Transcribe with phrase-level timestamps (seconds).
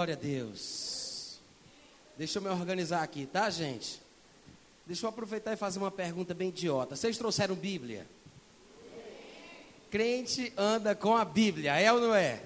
[0.00, 1.38] Glória a Deus.
[2.16, 4.00] Deixa eu me organizar aqui, tá, gente?
[4.86, 6.96] Deixa eu aproveitar e fazer uma pergunta bem idiota.
[6.96, 8.06] Vocês trouxeram Bíblia?
[9.90, 12.40] Crente anda com a Bíblia, é ou não é?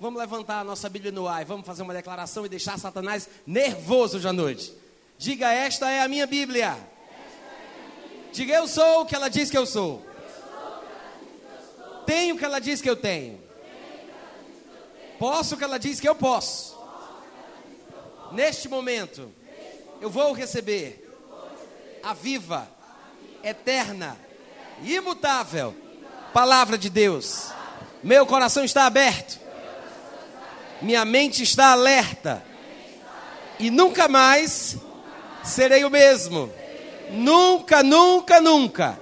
[0.00, 3.28] Vamos levantar a nossa Bíblia no ar e vamos fazer uma declaração e deixar Satanás
[3.46, 4.72] nervoso hoje à noite.
[5.18, 6.78] Diga: Esta é a minha Bíblia.
[8.32, 10.02] Diga: Eu sou o que ela diz que eu sou.
[12.06, 13.47] Tenho o que ela diz que eu tenho.
[15.18, 16.78] Posso o que ela diz que eu posso.
[18.32, 19.32] Neste momento,
[20.00, 21.04] eu vou receber
[22.02, 22.68] a viva,
[23.42, 24.16] eterna,
[24.82, 25.74] imutável
[26.32, 27.48] palavra de Deus.
[28.02, 29.40] Meu coração está aberto.
[30.80, 32.44] Minha mente está alerta.
[33.58, 34.76] E nunca mais
[35.42, 36.52] serei o mesmo.
[37.10, 39.00] Nunca, nunca, nunca.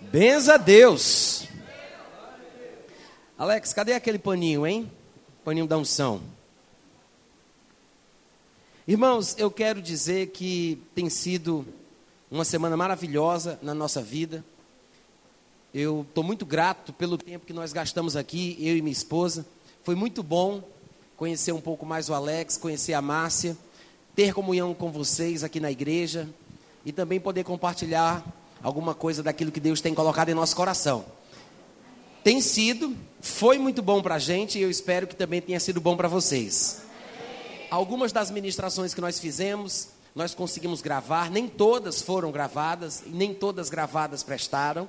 [0.00, 1.46] Benza a Deus.
[3.36, 4.88] Alex, cadê aquele paninho, hein?
[5.44, 6.20] Paninho da unção.
[8.86, 11.66] Irmãos, eu quero dizer que tem sido
[12.30, 14.44] uma semana maravilhosa na nossa vida.
[15.74, 19.44] Eu estou muito grato pelo tempo que nós gastamos aqui, eu e minha esposa.
[19.82, 20.62] Foi muito bom
[21.16, 23.56] conhecer um pouco mais o Alex, conhecer a Márcia,
[24.14, 26.28] ter comunhão com vocês aqui na igreja
[26.86, 28.24] e também poder compartilhar
[28.62, 31.04] alguma coisa daquilo que Deus tem colocado em nosso coração.
[32.24, 35.78] Tem sido, foi muito bom para a gente e eu espero que também tenha sido
[35.78, 36.80] bom para vocês.
[37.70, 43.68] Algumas das ministrações que nós fizemos, nós conseguimos gravar, nem todas foram gravadas, nem todas
[43.68, 44.88] gravadas prestaram.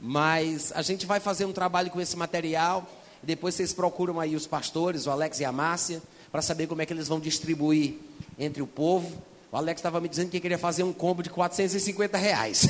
[0.00, 2.90] Mas a gente vai fazer um trabalho com esse material.
[3.22, 6.00] Depois vocês procuram aí os pastores, o Alex e a Márcia,
[6.32, 7.96] para saber como é que eles vão distribuir
[8.38, 9.22] entre o povo.
[9.52, 12.66] O Alex estava me dizendo que queria fazer um combo de 450 reais.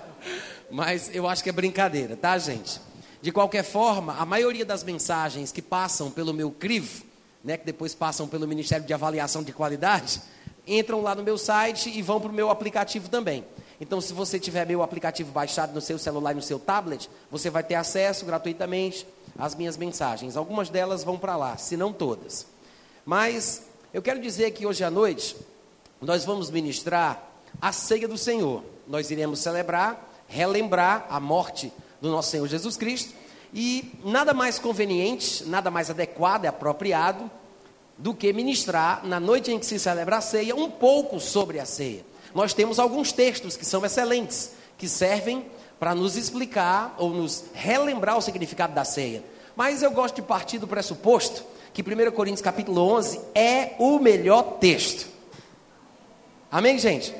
[0.70, 2.89] Mas eu acho que é brincadeira, tá, gente?
[3.22, 7.04] De qualquer forma, a maioria das mensagens que passam pelo meu crivo,
[7.44, 10.22] né, que depois passam pelo Ministério de Avaliação de Qualidade,
[10.66, 13.44] entram lá no meu site e vão para o meu aplicativo também.
[13.80, 17.50] Então, se você tiver meu aplicativo baixado no seu celular e no seu tablet, você
[17.50, 19.06] vai ter acesso gratuitamente
[19.38, 20.36] às minhas mensagens.
[20.36, 22.46] Algumas delas vão para lá, se não todas.
[23.04, 25.36] Mas eu quero dizer que hoje à noite
[26.00, 27.22] nós vamos ministrar
[27.60, 28.62] a ceia do Senhor.
[28.86, 33.14] Nós iremos celebrar, relembrar a morte do nosso Senhor Jesus Cristo.
[33.52, 37.30] E nada mais conveniente, nada mais adequado e apropriado
[37.98, 41.66] do que ministrar, na noite em que se celebra a ceia, um pouco sobre a
[41.66, 45.46] ceia nós temos alguns textos que são excelentes, que servem
[45.78, 49.22] para nos explicar ou nos relembrar o significado da ceia.
[49.56, 54.58] Mas eu gosto de partir do pressuposto que 1 Coríntios capítulo 11 é o melhor
[54.58, 55.08] texto.
[56.50, 57.14] Amém, gente?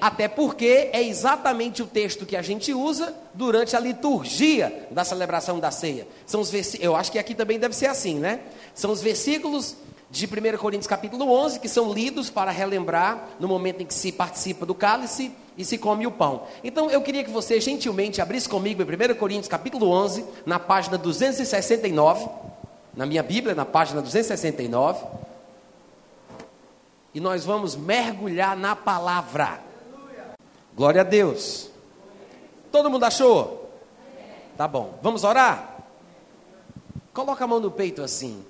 [0.00, 5.58] Até porque é exatamente o texto que a gente usa durante a liturgia da celebração
[5.58, 6.06] da ceia.
[6.26, 6.76] São os vers...
[6.80, 8.40] Eu acho que aqui também deve ser assim, né?
[8.74, 9.76] São os versículos
[10.10, 14.12] de 1 Coríntios capítulo 11, que são lidos para relembrar no momento em que se
[14.12, 16.44] participa do cálice e se come o pão.
[16.62, 20.96] Então eu queria que você gentilmente abrisse comigo em 1 Coríntios capítulo 11, na página
[20.96, 22.28] 269,
[22.94, 25.04] na minha Bíblia, na página 269.
[27.12, 29.65] E nós vamos mergulhar na palavra.
[30.76, 31.70] Glória a Deus.
[32.70, 33.72] Todo mundo achou?
[34.58, 34.98] Tá bom.
[35.00, 35.74] Vamos orar?
[37.14, 38.44] Coloca a mão no peito assim.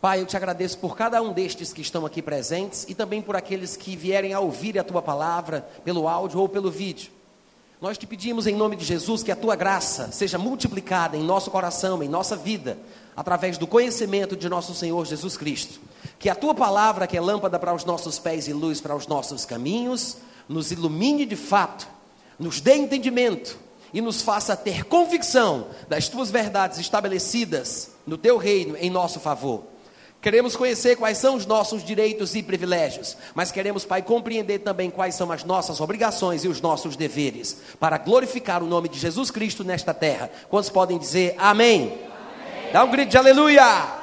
[0.00, 3.36] Pai, eu te agradeço por cada um destes que estão aqui presentes e também por
[3.36, 7.12] aqueles que vierem a ouvir a tua palavra pelo áudio ou pelo vídeo.
[7.82, 11.50] Nós te pedimos em nome de Jesus que a tua graça seja multiplicada em nosso
[11.50, 12.78] coração, em nossa vida,
[13.14, 15.80] através do conhecimento de nosso Senhor Jesus Cristo.
[16.18, 19.06] Que a tua palavra, que é lâmpada para os nossos pés e luz para os
[19.06, 20.16] nossos caminhos,
[20.50, 21.86] nos ilumine de fato,
[22.36, 23.56] nos dê entendimento
[23.94, 29.62] e nos faça ter convicção das tuas verdades estabelecidas no teu reino em nosso favor.
[30.20, 35.14] Queremos conhecer quais são os nossos direitos e privilégios, mas queremos, Pai, compreender também quais
[35.14, 39.62] são as nossas obrigações e os nossos deveres, para glorificar o nome de Jesus Cristo
[39.62, 40.30] nesta terra.
[40.48, 41.84] Quantos podem dizer amém?
[41.84, 42.72] amém.
[42.72, 43.62] Dá um grito de aleluia!
[43.62, 43.94] aleluia.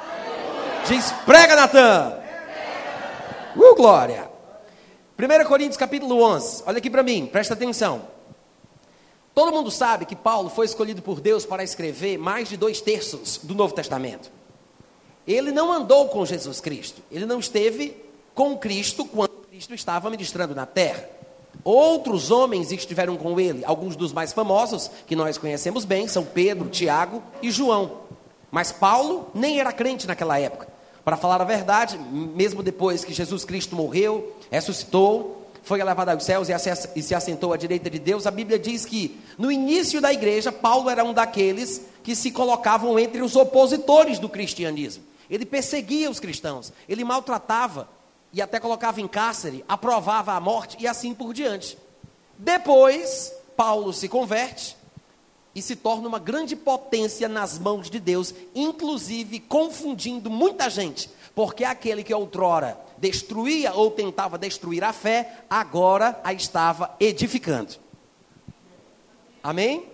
[0.88, 2.18] Diz, prega, Natan!
[3.54, 4.27] Uh, glória!
[5.20, 8.02] 1 Coríntios capítulo 11, olha aqui para mim, presta atenção.
[9.34, 13.40] Todo mundo sabe que Paulo foi escolhido por Deus para escrever mais de dois terços
[13.42, 14.30] do Novo Testamento.
[15.26, 17.02] Ele não andou com Jesus Cristo.
[17.10, 17.96] Ele não esteve
[18.32, 21.08] com Cristo quando Cristo estava ministrando na terra.
[21.64, 23.64] Outros homens estiveram com ele.
[23.64, 28.02] Alguns dos mais famosos, que nós conhecemos bem, são Pedro, Tiago e João.
[28.52, 30.77] Mas Paulo nem era crente naquela época.
[31.08, 36.48] Para falar a verdade, mesmo depois que Jesus Cristo morreu, ressuscitou, foi elevado aos céus
[36.50, 40.52] e se assentou à direita de Deus, a Bíblia diz que no início da igreja,
[40.52, 45.02] Paulo era um daqueles que se colocavam entre os opositores do cristianismo.
[45.30, 47.88] Ele perseguia os cristãos, ele maltratava
[48.30, 51.78] e até colocava em cárcere, aprovava a morte e assim por diante.
[52.36, 54.76] Depois, Paulo se converte
[55.54, 61.64] e se torna uma grande potência nas mãos de Deus, inclusive confundindo muita gente, porque
[61.64, 67.76] aquele que outrora destruía ou tentava destruir a fé, agora a estava edificando.
[69.42, 69.78] Amém?
[69.78, 69.86] Amém?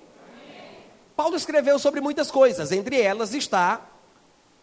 [1.16, 3.90] Paulo escreveu sobre muitas coisas, entre elas está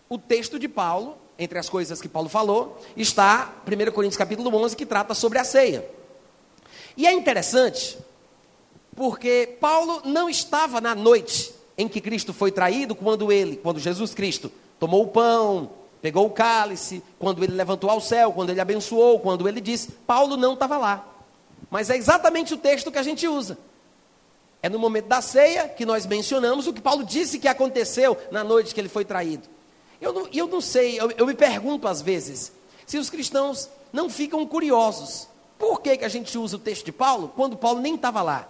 [0.10, 4.76] o texto de Paulo, entre as coisas que Paulo falou, está 1 Coríntios capítulo 11,
[4.76, 5.90] que trata sobre a ceia.
[6.98, 7.98] E é interessante
[8.96, 14.14] porque Paulo não estava na noite em que Cristo foi traído, quando ele, quando Jesus
[14.14, 15.72] Cristo tomou o pão,
[16.02, 20.36] pegou o cálice, quando ele levantou ao céu, quando ele abençoou, quando ele disse, Paulo
[20.36, 21.08] não estava lá.
[21.70, 23.58] Mas é exatamente o texto que a gente usa.
[24.62, 28.44] É no momento da ceia que nós mencionamos o que Paulo disse que aconteceu na
[28.44, 29.48] noite que ele foi traído.
[30.00, 32.52] Eu não, eu não sei, eu, eu me pergunto às vezes,
[32.86, 35.28] se os cristãos não ficam curiosos.
[35.58, 38.48] Por que, que a gente usa o texto de Paulo quando Paulo nem estava lá?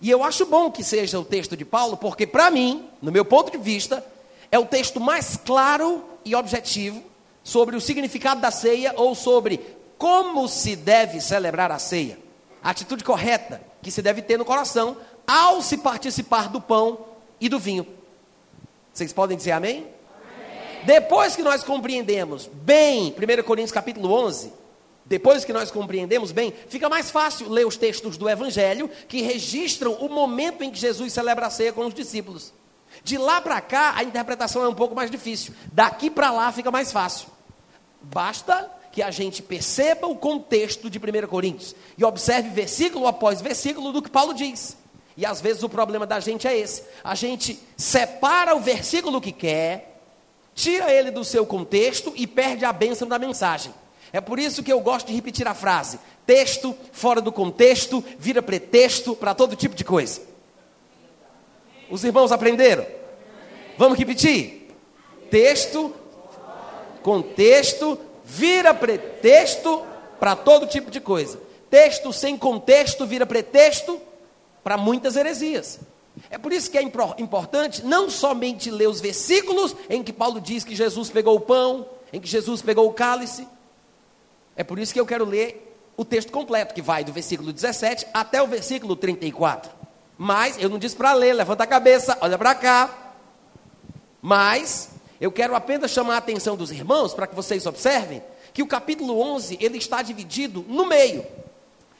[0.00, 3.24] E eu acho bom que seja o texto de Paulo, porque para mim, no meu
[3.24, 4.04] ponto de vista,
[4.50, 7.02] é o texto mais claro e objetivo
[7.42, 9.60] sobre o significado da ceia ou sobre
[9.98, 12.18] como se deve celebrar a ceia.
[12.62, 14.96] A atitude correta que se deve ter no coração
[15.26, 16.98] ao se participar do pão
[17.40, 17.86] e do vinho.
[18.92, 19.78] Vocês podem dizer amém?
[19.78, 20.84] amém.
[20.84, 24.52] Depois que nós compreendemos bem 1 Coríntios capítulo 11,
[25.06, 29.92] depois que nós compreendemos bem, fica mais fácil ler os textos do Evangelho que registram
[29.92, 32.52] o momento em que Jesus celebra a ceia com os discípulos.
[33.02, 35.52] De lá para cá, a interpretação é um pouco mais difícil.
[35.72, 37.28] Daqui para lá fica mais fácil.
[38.00, 43.92] Basta que a gente perceba o contexto de 1 Coríntios e observe versículo após versículo
[43.92, 44.76] do que Paulo diz.
[45.16, 49.32] E às vezes o problema da gente é esse: a gente separa o versículo que
[49.32, 50.00] quer,
[50.54, 53.74] tira ele do seu contexto e perde a bênção da mensagem.
[54.14, 58.40] É por isso que eu gosto de repetir a frase: texto fora do contexto vira
[58.40, 60.22] pretexto para todo tipo de coisa.
[61.90, 62.86] Os irmãos aprenderam?
[63.76, 64.68] Vamos repetir?
[65.32, 65.92] Texto,
[67.02, 69.84] contexto vira pretexto
[70.20, 71.40] para todo tipo de coisa.
[71.68, 74.00] Texto sem contexto vira pretexto
[74.62, 75.80] para muitas heresias.
[76.30, 80.62] É por isso que é importante não somente ler os versículos em que Paulo diz
[80.62, 83.44] que Jesus pegou o pão, em que Jesus pegou o cálice,
[84.56, 88.06] é por isso que eu quero ler o texto completo, que vai do versículo 17
[88.12, 89.70] até o versículo 34.
[90.16, 93.12] Mas eu não disse para ler, levanta a cabeça, olha para cá.
[94.22, 94.90] Mas
[95.20, 98.22] eu quero apenas chamar a atenção dos irmãos para que vocês observem
[98.52, 101.24] que o capítulo 11 ele está dividido no meio.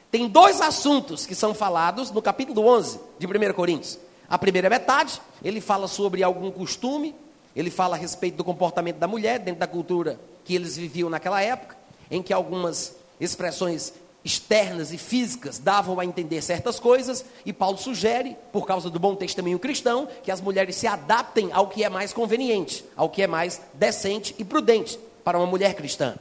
[0.09, 3.99] Tem dois assuntos que são falados no capítulo 11 de 1 Coríntios.
[4.29, 7.13] A primeira metade, ele fala sobre algum costume,
[7.53, 11.41] ele fala a respeito do comportamento da mulher dentro da cultura que eles viviam naquela
[11.41, 13.93] época em que algumas expressões
[14.25, 19.15] externas e físicas davam a entender certas coisas, e Paulo sugere, por causa do bom
[19.15, 23.27] testemunho cristão, que as mulheres se adaptem ao que é mais conveniente, ao que é
[23.27, 26.15] mais decente e prudente para uma mulher cristã.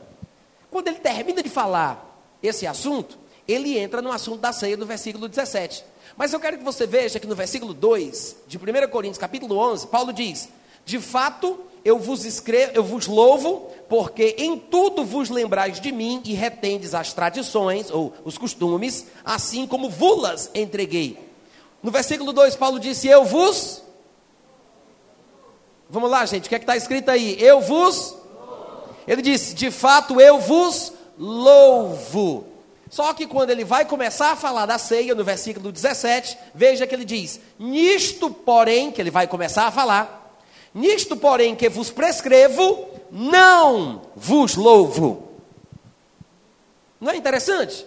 [0.70, 3.18] Quando ele termina de falar esse assunto,
[3.48, 5.84] ele entra no assunto da ceia do versículo 17.
[6.16, 9.86] Mas eu quero que você veja que no versículo 2 de 1 Coríntios, capítulo 11,
[9.86, 10.48] Paulo diz:
[10.84, 16.22] De fato, eu vos escrevo, eu vos louvo, porque em tudo vos lembrais de mim
[16.24, 21.18] e retendes as tradições ou os costumes, assim como vulas entreguei.
[21.82, 23.82] No versículo 2, Paulo disse: Eu vos.
[25.88, 27.36] Vamos lá, gente, o que é que está escrito aí?
[27.38, 28.16] Eu vos.
[29.06, 32.46] Ele disse: De fato, eu vos louvo.
[32.88, 36.94] Só que quando ele vai começar a falar da ceia, no versículo 17, veja que
[36.94, 40.23] ele diz: Nisto, porém, que ele vai começar a falar,
[40.74, 45.28] Nisto, porém, que vos prescrevo, não vos louvo.
[47.00, 47.86] Não é interessante?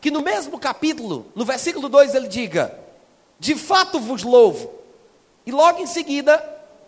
[0.00, 2.78] Que no mesmo capítulo, no versículo 2, ele diga:
[3.40, 4.70] De fato vos louvo.
[5.44, 6.38] E logo em seguida,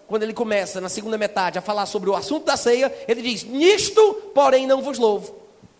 [0.06, 3.42] quando ele começa, na segunda metade, a falar sobre o assunto da ceia, ele diz:
[3.42, 5.34] Nisto, porém, não vos louvo.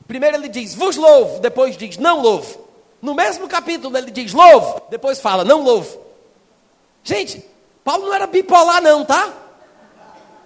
[0.09, 1.39] Primeiro ele diz: Vos louvo.
[1.39, 2.59] Depois diz: Não louvo.
[3.01, 4.83] No mesmo capítulo, ele diz: Louvo.
[4.91, 6.01] Depois fala: Não louvo.
[7.05, 7.45] Gente,
[7.85, 9.33] Paulo não era bipolar, não, tá?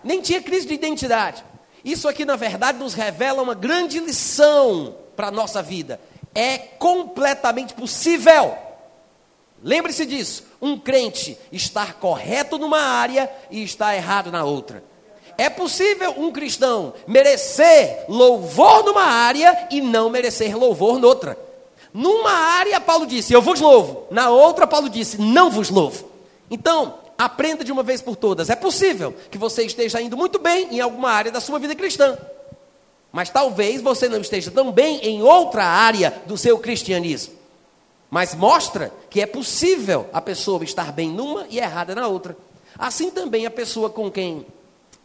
[0.05, 1.45] Nem tinha crise de identidade.
[1.85, 6.01] Isso aqui, na verdade, nos revela uma grande lição para a nossa vida.
[6.35, 8.57] É completamente possível.
[9.63, 10.45] Lembre-se disso.
[10.61, 14.83] Um crente estar correto numa área e estar errado na outra.
[15.37, 21.37] É possível um cristão merecer louvor numa área e não merecer louvor noutra.
[21.93, 24.07] Numa área, Paulo disse: Eu vos louvo.
[24.11, 26.09] Na outra, Paulo disse: Não vos louvo.
[26.51, 26.95] Então,
[27.25, 28.51] Aprenda de uma vez por todas.
[28.51, 32.19] É possível que você esteja indo muito bem em alguma área da sua vida cristã.
[33.11, 37.33] Mas talvez você não esteja tão bem em outra área do seu cristianismo.
[38.11, 42.37] Mas mostra que é possível a pessoa estar bem numa e errada na outra.
[42.79, 44.45] Assim também a pessoa com quem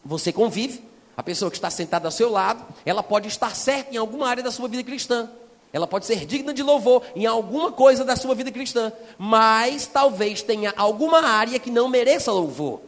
[0.04, 0.84] você convive,
[1.16, 4.44] a pessoa que está sentada ao seu lado, ela pode estar certa em alguma área
[4.44, 5.30] da sua vida cristã.
[5.72, 10.42] Ela pode ser digna de louvor em alguma coisa da sua vida cristã, mas talvez
[10.42, 12.82] tenha alguma área que não mereça louvor.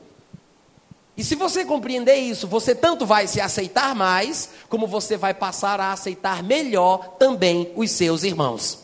[1.16, 5.80] E se você compreender isso, você tanto vai se aceitar mais, como você vai passar
[5.80, 8.80] a aceitar melhor também os seus irmãos.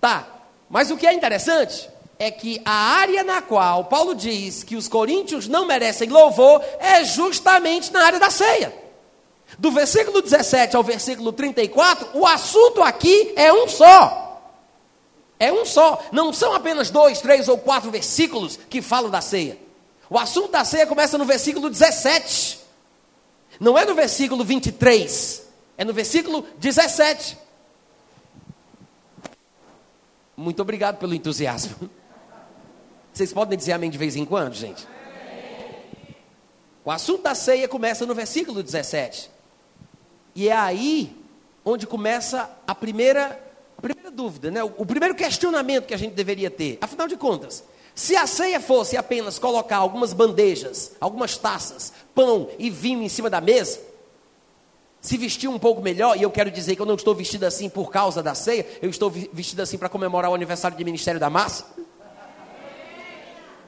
[0.00, 0.26] Tá,
[0.68, 4.88] mas o que é interessante é que a área na qual Paulo diz que os
[4.88, 8.87] coríntios não merecem louvor é justamente na área da ceia.
[9.58, 14.40] Do versículo 17 ao versículo 34, o assunto aqui é um só.
[15.38, 16.00] É um só.
[16.12, 19.58] Não são apenas dois, três ou quatro versículos que falam da ceia.
[20.08, 22.60] O assunto da ceia começa no versículo 17.
[23.58, 25.48] Não é no versículo 23.
[25.76, 27.36] É no versículo 17.
[30.36, 31.90] Muito obrigado pelo entusiasmo.
[33.12, 34.86] Vocês podem dizer amém de vez em quando, gente?
[36.84, 39.37] O assunto da ceia começa no versículo 17.
[40.34, 41.16] E é aí
[41.64, 43.38] onde começa a primeira,
[43.76, 44.62] a primeira dúvida, né?
[44.62, 46.78] o, o primeiro questionamento que a gente deveria ter.
[46.80, 52.70] Afinal de contas, se a ceia fosse apenas colocar algumas bandejas, algumas taças, pão e
[52.70, 53.80] vinho em cima da mesa,
[55.00, 57.68] se vestir um pouco melhor, e eu quero dizer que eu não estou vestido assim
[57.68, 61.30] por causa da ceia, eu estou vestido assim para comemorar o aniversário de Ministério da
[61.30, 61.66] Massa.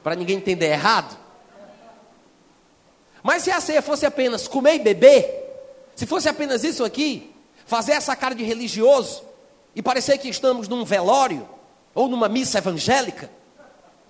[0.03, 1.19] Para ninguém entender errado.
[3.23, 5.40] Mas se a ceia fosse apenas comer e beber,
[6.01, 7.31] se fosse apenas isso aqui,
[7.67, 9.23] fazer essa cara de religioso
[9.77, 11.47] e parecer que estamos num velório
[11.95, 13.31] ou numa missa evangélica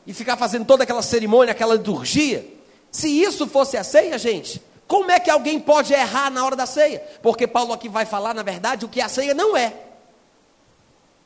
[0.06, 2.46] e ficar fazendo toda aquela cerimônia, aquela liturgia,
[2.92, 6.64] se isso fosse a ceia, gente, como é que alguém pode errar na hora da
[6.64, 7.00] ceia?
[7.22, 9.74] Porque Paulo aqui vai falar, na verdade, o que a ceia não é.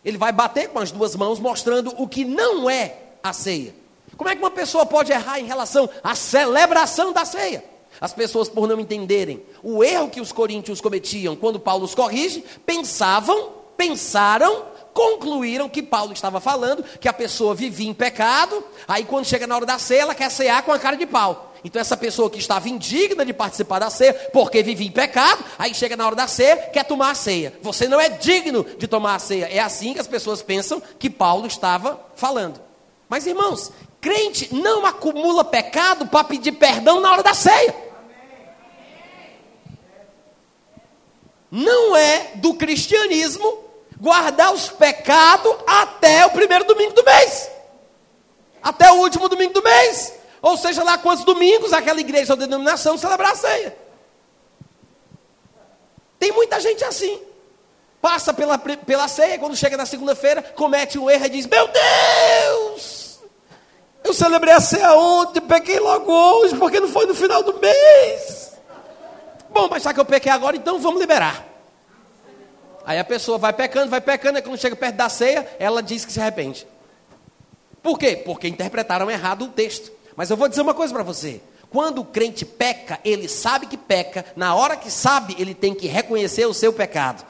[0.03, 3.75] Ele vai bater com as duas mãos, mostrando o que não é a ceia.
[4.17, 7.74] Como é que uma pessoa pode errar em relação à celebração da ceia?
[8.01, 12.45] As pessoas, por não entenderem o erro que os coríntios cometiam quando Paulo os corrige,
[12.67, 19.27] pensavam, pensaram, concluíram que Paulo estava falando que a pessoa vivia em pecado, aí quando
[19.27, 21.53] chega na hora da ceia, ela quer cear com a cara de pau.
[21.65, 25.75] Então essa pessoa que estava indigna de participar da ceia, porque vivia em pecado, aí
[25.75, 27.55] chega na hora da ceia, quer tomar a ceia.
[27.63, 29.47] Você não é digno de tomar a ceia.
[29.47, 32.61] É assim que as pessoas pensam que Paulo estava falando.
[33.09, 37.75] Mas irmãos, crente não acumula pecado para pedir perdão na hora da ceia.
[41.55, 43.63] Não é do cristianismo
[44.01, 47.49] guardar os pecados até o primeiro domingo do mês,
[48.61, 52.99] até o último domingo do mês, ou seja, lá quantos domingos aquela igreja ou denominação
[52.99, 53.77] celebrar a ceia.
[56.19, 57.23] Tem muita gente assim.
[58.03, 63.21] Passa pela, pela ceia, quando chega na segunda-feira, comete um erro e diz: Meu Deus,
[64.03, 68.44] eu celebrei a ceia ontem, pequei logo hoje, porque não foi no final do mês.
[69.55, 71.47] Bom, mas já que eu pequei agora, então vamos liberar.
[72.85, 76.05] Aí a pessoa vai pecando, vai pecando, e quando chega perto da ceia, ela diz
[76.05, 76.67] que se arrepende.
[77.81, 78.17] Por quê?
[78.17, 79.93] Porque interpretaram errado o texto.
[80.17, 81.41] Mas eu vou dizer uma coisa para você.
[81.71, 84.25] Quando o crente peca, ele sabe que peca.
[84.35, 87.25] Na hora que sabe, ele tem que reconhecer o seu pecado.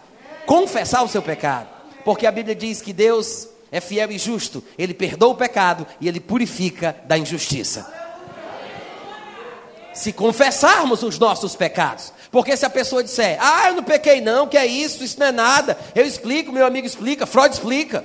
[0.46, 1.68] Confessar o seu pecado.
[2.06, 4.64] Porque a Bíblia diz que Deus é fiel e justo.
[4.78, 8.03] Ele perdoa o pecado e ele purifica da injustiça
[9.94, 12.12] se confessarmos os nossos pecados.
[12.30, 15.26] Porque se a pessoa disser, ah, eu não pequei não, que é isso, isso não
[15.26, 18.04] é nada, eu explico, meu amigo explica, Freud explica.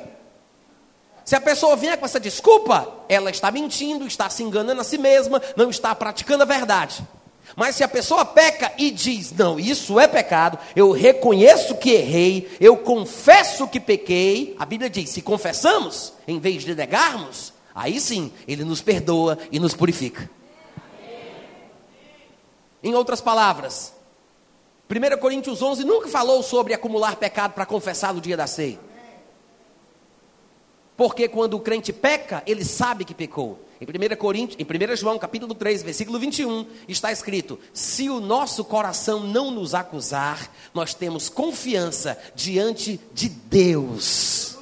[1.26, 4.98] Se a pessoa vier com essa desculpa, ela está mentindo, está se enganando a si
[4.98, 7.04] mesma, não está praticando a verdade.
[7.56, 12.50] Mas se a pessoa peca e diz, não, isso é pecado, eu reconheço que errei,
[12.60, 18.32] eu confesso que pequei, a Bíblia diz, se confessamos, em vez de negarmos, aí sim,
[18.48, 20.30] ele nos perdoa e nos purifica.
[22.82, 23.94] Em outras palavras,
[24.90, 28.80] 1 Coríntios 11 nunca falou sobre acumular pecado para confessar no dia da ceia.
[30.98, 33.60] Porque quando o crente peca, ele sabe que pecou.
[33.80, 38.66] Em 1, Coríntios, em 1 João, capítulo 3, versículo 21, está escrito: Se o nosso
[38.66, 44.58] coração não nos acusar, nós temos confiança diante de Deus.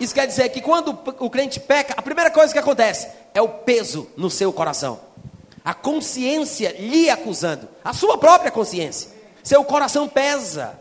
[0.00, 3.48] Isso quer dizer que quando o crente peca, a primeira coisa que acontece é o
[3.48, 5.11] peso no seu coração
[5.64, 9.10] a consciência lhe acusando, a sua própria consciência.
[9.42, 10.78] Seu coração pesa.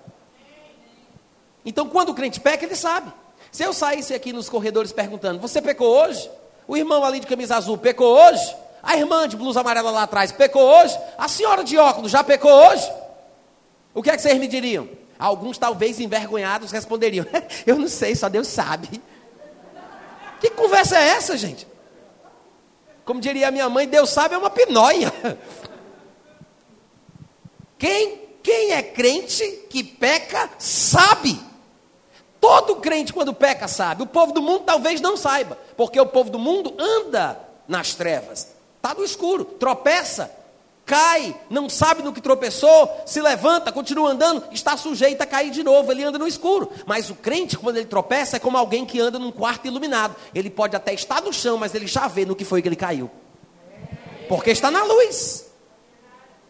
[1.66, 3.12] Então, quando o crente peca, ele sabe.
[3.52, 6.30] Se eu saísse aqui nos corredores perguntando: Você pecou hoje?
[6.68, 8.56] O irmão ali de camisa azul pecou hoje?
[8.82, 10.98] A irmã de blusa amarela lá atrás pecou hoje?
[11.18, 12.92] A senhora de óculos já pecou hoje?
[13.94, 14.88] O que é que vocês me diriam?
[15.20, 17.26] Alguns, talvez envergonhados, responderiam:
[17.68, 19.02] Eu não sei, só Deus sabe.
[20.40, 21.68] Que conversa é essa, gente?
[23.12, 25.12] Como diria a minha mãe, Deus sabe é uma pinóia.
[27.78, 31.38] Quem, quem é crente que peca, sabe.
[32.40, 34.04] Todo crente, quando peca, sabe.
[34.04, 37.38] O povo do mundo talvez não saiba, porque o povo do mundo anda
[37.68, 40.32] nas trevas, está no escuro, tropeça,
[40.92, 45.64] cai, não sabe no que tropeçou, se levanta, continua andando, está sujeito a cair de
[45.64, 46.70] novo, ele anda no escuro.
[46.86, 50.14] Mas o crente, quando ele tropeça, é como alguém que anda num quarto iluminado.
[50.36, 52.76] Ele pode até estar no chão, mas ele já vê no que foi que ele
[52.76, 53.10] caiu.
[54.28, 55.50] Porque está na luz.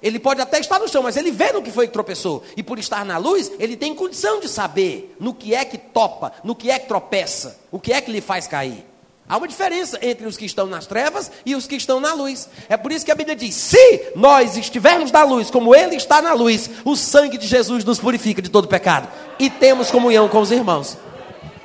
[0.02, 2.44] Ele pode até estar no chão, mas ele vê no que foi que tropeçou.
[2.58, 6.34] E por estar na luz, ele tem condição de saber no que é que topa,
[6.44, 8.91] no que é que tropeça, o que é que lhe faz cair.
[9.32, 12.50] Há uma diferença entre os que estão nas trevas e os que estão na luz.
[12.68, 16.22] É por isso que a Bíblia diz: se nós estivermos na luz, como Ele está
[16.22, 19.08] na luz, o sangue de Jesus nos purifica de todo pecado
[19.40, 20.98] e temos comunhão com os irmãos.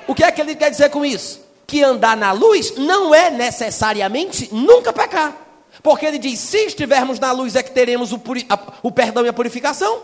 [0.06, 1.40] O que é que ele quer dizer com isso?
[1.66, 5.36] Que andar na luz não é necessariamente nunca pecar.
[5.82, 9.28] Porque ele diz: se estivermos na luz é que teremos o, a, o perdão e
[9.28, 10.02] a purificação.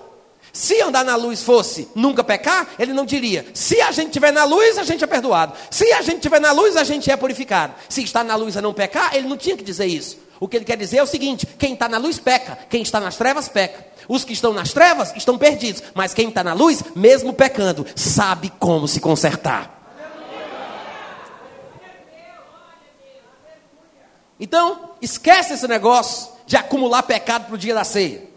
[0.52, 4.44] Se andar na luz fosse nunca pecar, ele não diria: se a gente estiver na
[4.44, 5.54] luz, a gente é perdoado.
[5.71, 7.75] Se a gente estiver na luz, a gente é purificado.
[7.88, 10.18] Se está na luz a não pecar, ele não tinha que dizer isso.
[10.38, 13.00] O que ele quer dizer é o seguinte: quem está na luz peca, quem está
[13.00, 13.87] nas trevas peca.
[14.09, 18.52] Os que estão nas trevas estão perdidos, mas quem está na luz, mesmo pecando, sabe
[18.59, 19.80] como se consertar.
[24.38, 28.32] Então, esquece esse negócio de acumular pecado para o dia da ceia.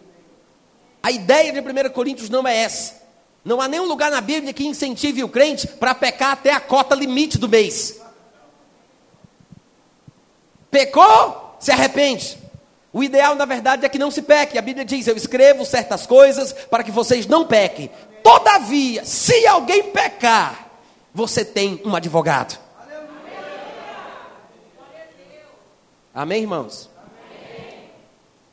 [1.06, 2.96] A ideia de 1 Coríntios não é essa.
[3.44, 6.96] Não há nenhum lugar na Bíblia que incentive o crente para pecar até a cota
[6.96, 8.02] limite do mês.
[10.72, 12.40] Pecou, se arrepende.
[12.92, 14.58] O ideal, na verdade, é que não se peque.
[14.58, 17.92] A Bíblia diz: Eu escrevo certas coisas para que vocês não pequem.
[18.24, 20.72] Todavia, se alguém pecar,
[21.14, 22.58] você tem um advogado.
[26.12, 26.90] Amém, irmãos?
[26.98, 27.92] Amém.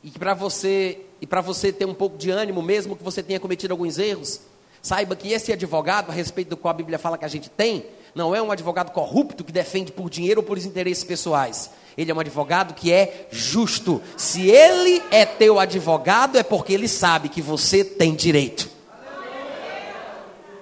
[0.03, 3.39] E para você e para você ter um pouco de ânimo, mesmo que você tenha
[3.39, 4.41] cometido alguns erros,
[4.81, 7.85] saiba que esse advogado, a respeito do qual a Bíblia fala que a gente tem,
[8.13, 11.69] não é um advogado corrupto que defende por dinheiro ou por interesses pessoais.
[11.97, 14.01] Ele é um advogado que é justo.
[14.17, 18.69] Se ele é teu advogado, é porque ele sabe que você tem direito.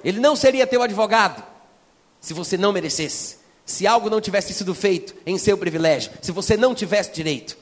[0.04, 1.44] Ele não seria teu advogado
[2.20, 6.58] se você não merecesse se algo não tivesse sido feito em seu privilégio, se você
[6.58, 7.58] não tivesse direito,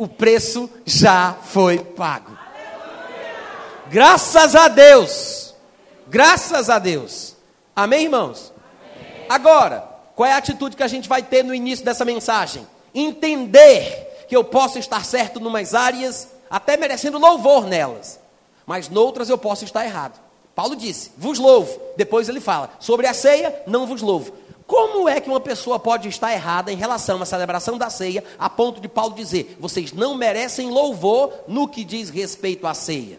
[0.00, 2.34] o preço já foi pago.
[3.90, 5.54] Graças a Deus.
[6.08, 7.36] Graças a Deus.
[7.76, 8.50] Amém, irmãos?
[8.82, 9.26] Amém.
[9.28, 9.86] Agora,
[10.16, 12.66] qual é a atitude que a gente vai ter no início dessa mensagem?
[12.94, 18.18] Entender que eu posso estar certo em umas áreas, até merecendo louvor nelas,
[18.64, 20.18] mas noutras eu posso estar errado.
[20.54, 21.78] Paulo disse: Vos louvo.
[21.98, 24.32] Depois ele fala: Sobre a ceia, não vos louvo.
[24.70, 28.48] Como é que uma pessoa pode estar errada em relação à celebração da ceia, a
[28.48, 33.18] ponto de Paulo dizer: vocês não merecem louvor no que diz respeito à ceia?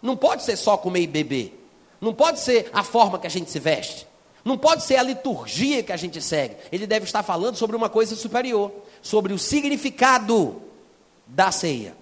[0.00, 1.62] Não pode ser só comer e beber.
[2.00, 4.08] Não pode ser a forma que a gente se veste.
[4.42, 6.56] Não pode ser a liturgia que a gente segue.
[6.72, 8.72] Ele deve estar falando sobre uma coisa superior,
[9.02, 10.62] sobre o significado
[11.26, 11.94] da ceia.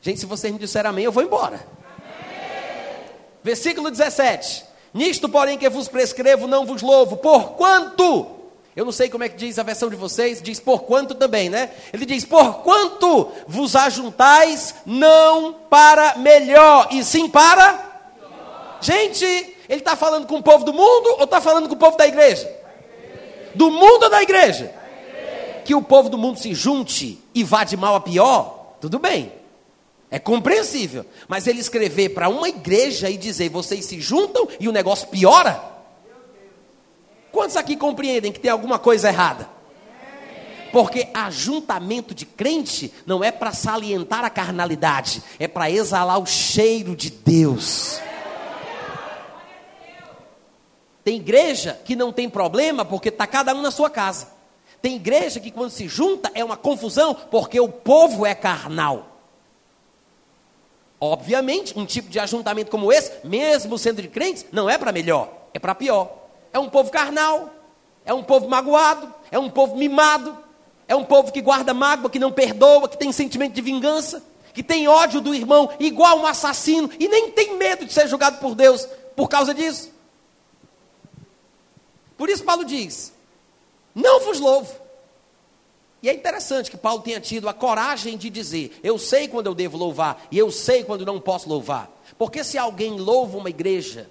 [0.00, 1.66] Gente, se vocês me disserem amém, eu vou embora.
[1.84, 3.10] Amém.
[3.44, 4.69] Versículo 17.
[4.92, 8.26] Nisto, porém, que vos prescrevo, não vos louvo, por quanto?
[8.74, 11.48] Eu não sei como é que diz a versão de vocês, diz por quanto também,
[11.50, 11.70] né?
[11.92, 17.88] Ele diz: por quanto vos ajuntais, não para melhor, e sim para.
[18.80, 21.96] Gente, ele está falando com o povo do mundo ou está falando com o povo
[21.96, 22.50] da igreja?
[23.54, 24.74] Do mundo ou da igreja?
[25.64, 29.39] Que o povo do mundo se junte e vá de mal a pior, tudo bem.
[30.10, 31.06] É compreensível.
[31.28, 35.62] Mas ele escrever para uma igreja e dizer: vocês se juntam e o negócio piora?
[37.30, 39.48] Quantos aqui compreendem que tem alguma coisa errada?
[40.72, 46.94] Porque ajuntamento de crente não é para salientar a carnalidade, é para exalar o cheiro
[46.94, 48.00] de Deus.
[51.02, 54.28] Tem igreja que não tem problema porque está cada um na sua casa.
[54.82, 59.09] Tem igreja que quando se junta é uma confusão porque o povo é carnal.
[61.00, 65.32] Obviamente, um tipo de ajuntamento como esse, mesmo sendo de crentes, não é para melhor,
[65.54, 66.12] é para pior.
[66.52, 67.48] É um povo carnal,
[68.04, 70.36] é um povo magoado, é um povo mimado,
[70.86, 74.62] é um povo que guarda mágoa, que não perdoa, que tem sentimento de vingança, que
[74.62, 78.54] tem ódio do irmão, igual um assassino, e nem tem medo de ser julgado por
[78.54, 78.86] Deus
[79.16, 79.90] por causa disso.
[82.18, 83.12] Por isso, Paulo diz:
[83.94, 84.79] Não vos louvo.
[86.02, 89.54] E é interessante que Paulo tenha tido a coragem de dizer: Eu sei quando eu
[89.54, 91.90] devo louvar e eu sei quando não posso louvar.
[92.16, 94.10] Porque se alguém louva uma igreja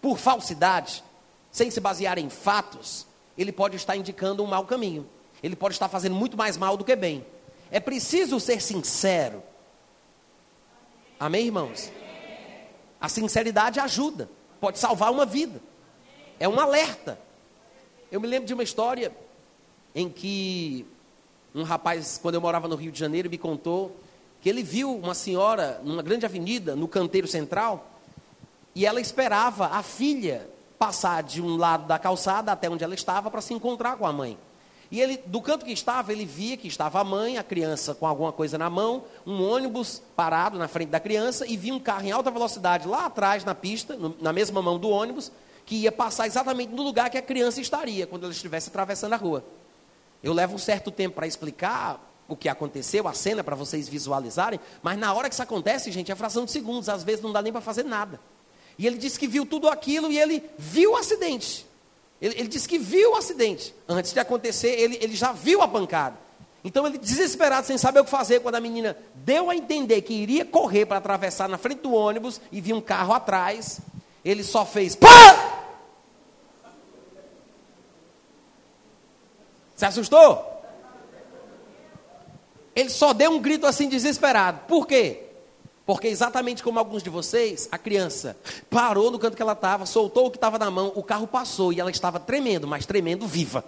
[0.00, 1.04] por falsidade,
[1.50, 5.08] sem se basear em fatos, ele pode estar indicando um mau caminho.
[5.42, 7.24] Ele pode estar fazendo muito mais mal do que bem.
[7.70, 9.42] É preciso ser sincero.
[11.20, 11.92] Amém, irmãos?
[13.00, 14.28] A sinceridade ajuda,
[14.60, 15.60] pode salvar uma vida.
[16.40, 17.18] É um alerta.
[18.10, 19.14] Eu me lembro de uma história
[19.94, 20.86] em que
[21.54, 23.96] um rapaz, quando eu morava no Rio de Janeiro, me contou
[24.40, 27.90] que ele viu uma senhora numa grande avenida, no canteiro central,
[28.74, 33.30] e ela esperava a filha passar de um lado da calçada até onde ela estava
[33.30, 34.38] para se encontrar com a mãe.
[34.90, 38.06] E ele, do canto que estava, ele via que estava a mãe, a criança com
[38.06, 42.06] alguma coisa na mão, um ônibus parado na frente da criança e via um carro
[42.06, 45.30] em alta velocidade lá atrás na pista, no, na mesma mão do ônibus,
[45.66, 49.16] que ia passar exatamente no lugar que a criança estaria quando ela estivesse atravessando a
[49.16, 49.44] rua.
[50.22, 54.60] Eu levo um certo tempo para explicar o que aconteceu, a cena para vocês visualizarem,
[54.82, 57.40] mas na hora que isso acontece, gente, é fração de segundos, às vezes não dá
[57.40, 58.20] nem para fazer nada.
[58.78, 61.66] E ele disse que viu tudo aquilo e ele viu o acidente.
[62.20, 63.74] Ele, ele disse que viu o acidente.
[63.88, 66.16] Antes de acontecer, ele, ele já viu a pancada.
[66.62, 70.12] Então ele, desesperado, sem saber o que fazer, quando a menina deu a entender que
[70.12, 73.80] iria correr para atravessar na frente do ônibus e viu um carro atrás,
[74.24, 75.08] ele só fez pá!
[79.78, 80.44] Se assustou?
[82.74, 84.62] Ele só deu um grito assim desesperado.
[84.66, 85.22] Por quê?
[85.86, 88.36] Porque exatamente como alguns de vocês, a criança
[88.68, 91.72] parou no canto que ela estava, soltou o que estava na mão, o carro passou
[91.72, 93.64] e ela estava tremendo, mas tremendo viva.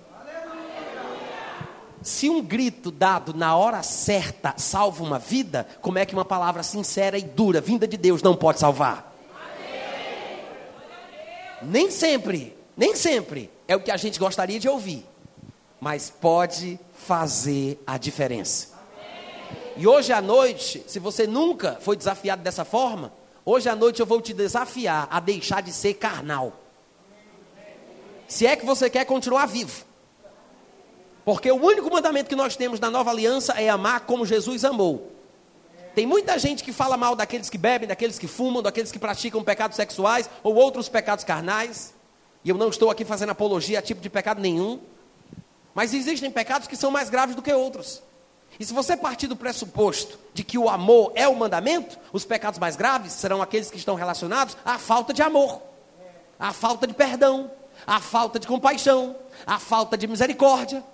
[2.03, 6.65] Se um grito dado na hora certa salva uma vida, como é que uma palavra
[6.65, 9.15] sincera e dura, vinda de Deus, não pode salvar?
[11.63, 15.07] Nem sempre, nem sempre é o que a gente gostaria de ouvir,
[15.81, 18.69] mas pode fazer a diferença.
[19.77, 23.13] E hoje à noite, se você nunca foi desafiado dessa forma,
[23.45, 26.53] hoje à noite eu vou te desafiar a deixar de ser carnal.
[28.29, 29.85] Se é que você quer continuar vivo.
[31.25, 35.13] Porque o único mandamento que nós temos na nova aliança é amar como Jesus amou.
[35.95, 39.43] Tem muita gente que fala mal daqueles que bebem, daqueles que fumam, daqueles que praticam
[39.43, 41.95] pecados sexuais ou outros pecados carnais.
[42.45, 44.81] E eu não estou aqui fazendo apologia a tipo de pecado nenhum.
[45.75, 48.03] Mas existem pecados que são mais graves do que outros.
[48.59, 52.59] E se você partir do pressuposto de que o amor é o mandamento, os pecados
[52.59, 55.63] mais graves serão aqueles que estão relacionados à falta de amor,
[56.39, 57.51] à falta de perdão,
[57.87, 60.85] à falta de compaixão, à falta de misericórdia,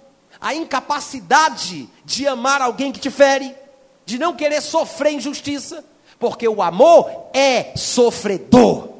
[0.40, 3.54] à incapacidade de amar alguém que te fere,
[4.04, 5.84] de não querer sofrer injustiça,
[6.18, 8.90] porque o amor é sofredor.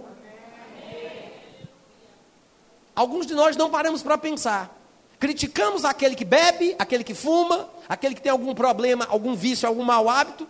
[2.95, 4.75] Alguns de nós não paramos para pensar
[5.19, 9.83] Criticamos aquele que bebe, aquele que fuma, aquele que tem algum problema, algum vício, algum
[9.83, 10.47] mau hábito.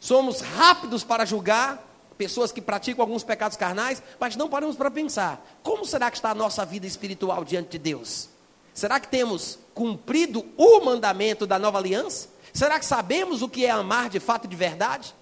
[0.00, 1.84] Somos rápidos para julgar
[2.16, 6.30] pessoas que praticam alguns pecados carnais, mas não paramos para pensar: como será que está
[6.30, 8.28] a nossa vida espiritual diante de Deus?
[8.72, 12.28] Será que temos cumprido o mandamento da nova aliança?
[12.52, 15.14] Será que sabemos o que é amar de fato e de verdade?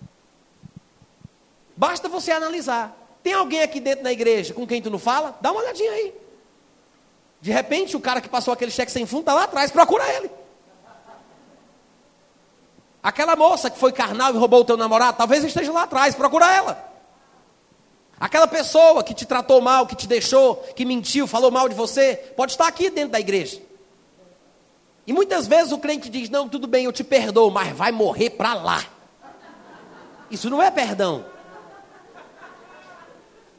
[1.76, 2.96] Basta você analisar.
[3.22, 5.36] Tem alguém aqui dentro da igreja com quem tu não fala?
[5.40, 6.14] Dá uma olhadinha aí.
[7.44, 10.30] De repente, o cara que passou aquele cheque sem fundo está lá atrás, procura ele.
[13.02, 16.50] Aquela moça que foi carnal e roubou o teu namorado, talvez esteja lá atrás, procura
[16.50, 16.90] ela.
[18.18, 22.16] Aquela pessoa que te tratou mal, que te deixou, que mentiu, falou mal de você,
[22.34, 23.60] pode estar aqui dentro da igreja.
[25.06, 28.30] E muitas vezes o crente diz: Não, tudo bem, eu te perdoo, mas vai morrer
[28.30, 28.82] para lá.
[30.30, 31.26] Isso não é perdão.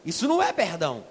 [0.03, 1.03] Isso não é perdão.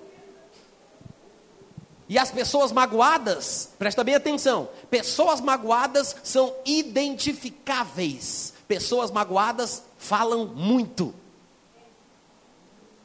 [2.09, 8.53] E as pessoas magoadas, presta bem atenção, pessoas magoadas são identificáveis.
[8.69, 11.15] Pessoas magoadas falam muito.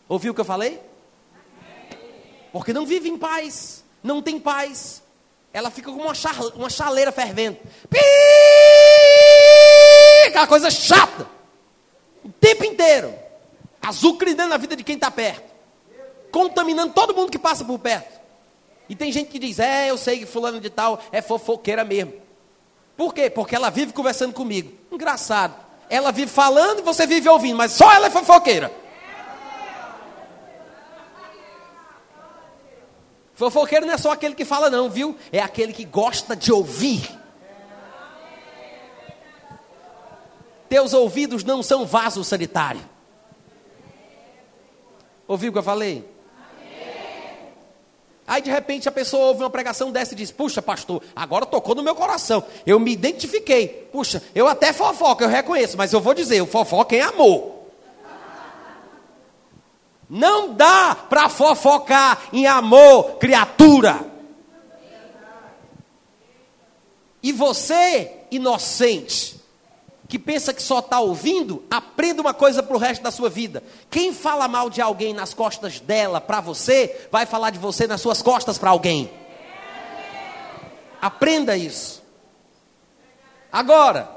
[0.08, 0.82] Ouviu o que eu falei?
[2.52, 5.04] Porque não vive em paz, não tem paz.
[5.54, 6.14] Ela fica como uma,
[6.56, 7.58] uma chaleira fervendo.
[10.28, 11.28] Aquela coisa chata.
[12.24, 13.14] O tempo inteiro.
[13.82, 15.50] Azucrinando a vida de quem está perto.
[16.32, 18.19] Contaminando todo mundo que passa por perto.
[18.90, 22.14] E tem gente que diz: É, eu sei que fulano de tal é fofoqueira mesmo.
[22.98, 23.30] Por quê?
[23.30, 24.74] Porque ela vive conversando comigo.
[24.92, 25.56] Engraçado.
[25.90, 28.72] Ela vive falando e você vive ouvindo, mas só ela é fofoqueira.
[33.34, 35.16] Fofoqueiro não é só aquele que fala, não, viu?
[35.32, 37.18] É aquele que gosta de ouvir.
[40.68, 42.82] Teus ouvidos não são vaso sanitário.
[45.26, 46.19] Ouviu o que eu falei?
[48.30, 51.74] Aí de repente a pessoa ouve uma pregação dessa e diz: Puxa, pastor, agora tocou
[51.74, 52.44] no meu coração.
[52.64, 53.68] Eu me identifiquei.
[53.92, 57.56] Puxa, eu até fofoca, eu reconheço, mas eu vou dizer: o fofoca é amor.
[60.08, 64.00] Não dá para fofocar em amor, criatura.
[67.24, 69.39] E você, inocente,
[70.10, 73.64] que pensa que só está ouvindo, aprenda uma coisa para o resto da sua vida.
[73.92, 78.02] Quem fala mal de alguém nas costas dela para você, vai falar de você nas
[78.02, 79.12] suas costas para alguém.
[81.00, 82.02] Aprenda isso.
[83.52, 84.10] Agora,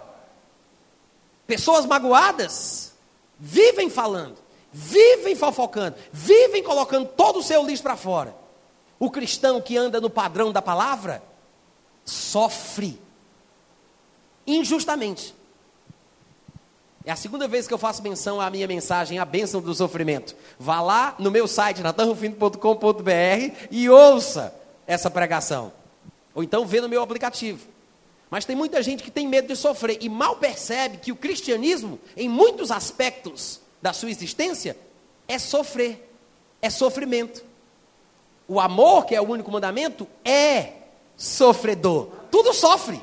[1.46, 2.94] pessoas magoadas
[3.38, 4.38] vivem falando,
[4.72, 8.35] vivem fofocando, vivem colocando todo o seu lixo para fora.
[8.98, 11.22] O cristão que anda no padrão da palavra
[12.02, 12.98] sofre
[14.46, 15.41] injustamente.
[17.04, 20.36] É a segunda vez que eu faço menção à minha mensagem, a bênção do sofrimento.
[20.58, 24.54] Vá lá no meu site, natanrufino.com.br e ouça
[24.86, 25.72] essa pregação.
[26.34, 27.66] Ou então vê no meu aplicativo.
[28.30, 31.98] Mas tem muita gente que tem medo de sofrer e mal percebe que o cristianismo,
[32.16, 34.76] em muitos aspectos da sua existência,
[35.26, 36.08] é sofrer,
[36.62, 37.44] é sofrimento.
[38.46, 40.72] O amor, que é o único mandamento, é
[41.16, 42.08] sofredor.
[42.30, 43.02] Tudo sofre,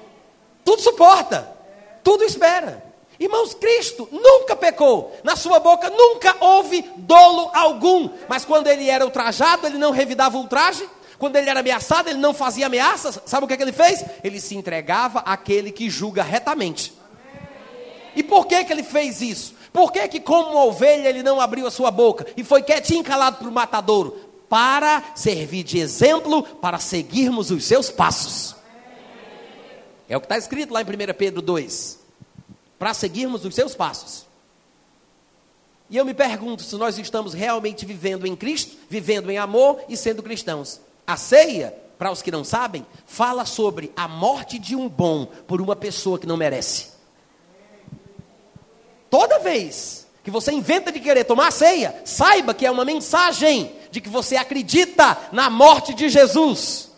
[0.64, 1.56] tudo suporta,
[2.04, 2.89] tudo espera.
[3.20, 9.04] Irmãos, Cristo nunca pecou, na sua boca nunca houve dolo algum, mas quando ele era
[9.04, 13.48] ultrajado, ele não revidava ultraje, quando ele era ameaçado, ele não fazia ameaças, sabe o
[13.48, 14.06] que, é que ele fez?
[14.24, 16.94] Ele se entregava àquele que julga retamente.
[18.16, 19.54] E por que, que ele fez isso?
[19.74, 23.04] Por que, que, como uma ovelha, ele não abriu a sua boca e foi quietinho
[23.04, 24.18] calado para o matadouro?
[24.48, 28.56] Para servir de exemplo, para seguirmos os seus passos.
[30.08, 31.99] É o que está escrito lá em 1 Pedro 2
[32.80, 34.26] para seguirmos os seus passos.
[35.90, 39.98] E eu me pergunto se nós estamos realmente vivendo em Cristo, vivendo em amor e
[39.98, 40.80] sendo cristãos.
[41.06, 45.60] A ceia, para os que não sabem, fala sobre a morte de um bom por
[45.60, 47.00] uma pessoa que não merece.
[49.10, 53.72] Toda vez que você inventa de querer tomar a ceia, saiba que é uma mensagem
[53.90, 56.89] de que você acredita na morte de Jesus.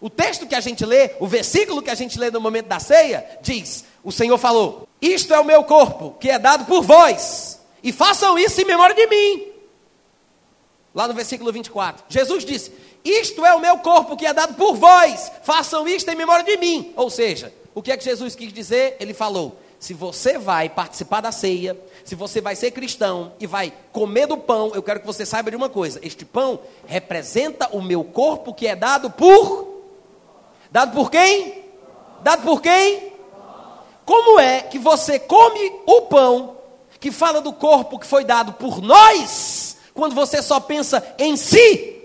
[0.00, 2.78] O texto que a gente lê, o versículo que a gente lê no momento da
[2.78, 7.60] ceia, diz: O Senhor falou: Isto é o meu corpo, que é dado por vós,
[7.82, 9.52] e façam isso em memória de mim.
[10.94, 12.72] Lá no versículo 24, Jesus disse:
[13.04, 16.56] Isto é o meu corpo, que é dado por vós, façam isto em memória de
[16.58, 16.92] mim.
[16.94, 18.96] Ou seja, o que é que Jesus quis dizer?
[19.00, 23.72] Ele falou: se você vai participar da ceia, se você vai ser cristão e vai
[23.92, 27.80] comer do pão, eu quero que você saiba de uma coisa: este pão representa o
[27.80, 29.75] meu corpo que é dado por
[30.76, 31.64] Dado por quem?
[32.20, 33.10] Dado por quem?
[34.04, 36.58] Como é que você come o pão
[37.00, 41.98] que fala do corpo que foi dado por nós, quando você só pensa em si?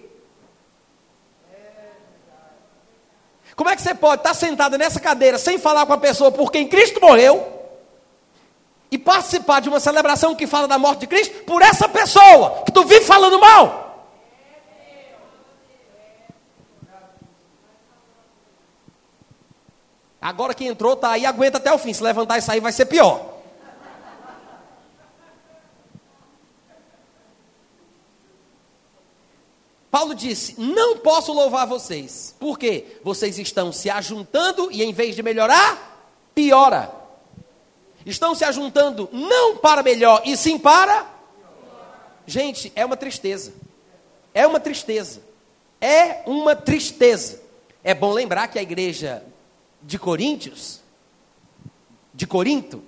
[3.58, 6.50] Como é que você pode estar sentado nessa cadeira sem falar com a pessoa por
[6.50, 7.46] quem Cristo morreu
[8.90, 12.72] e participar de uma celebração que fala da morte de Cristo por essa pessoa que
[12.72, 13.91] tu vive falando mal?
[20.22, 21.92] Agora que entrou, tá aí, aguenta até o fim.
[21.92, 23.32] Se levantar e sair, vai ser pior.
[29.90, 32.36] Paulo disse: Não posso louvar vocês.
[32.40, 33.00] Por quê?
[33.04, 36.92] Vocês estão se ajuntando e em vez de melhorar, piora.
[38.06, 41.06] Estão se ajuntando não para melhor, e sim para.
[42.26, 43.54] Gente, é uma tristeza.
[44.34, 45.22] É uma tristeza.
[45.80, 47.42] É uma tristeza.
[47.84, 49.24] É bom lembrar que a igreja
[49.82, 50.80] de Coríntios,
[52.14, 52.84] de Corinto,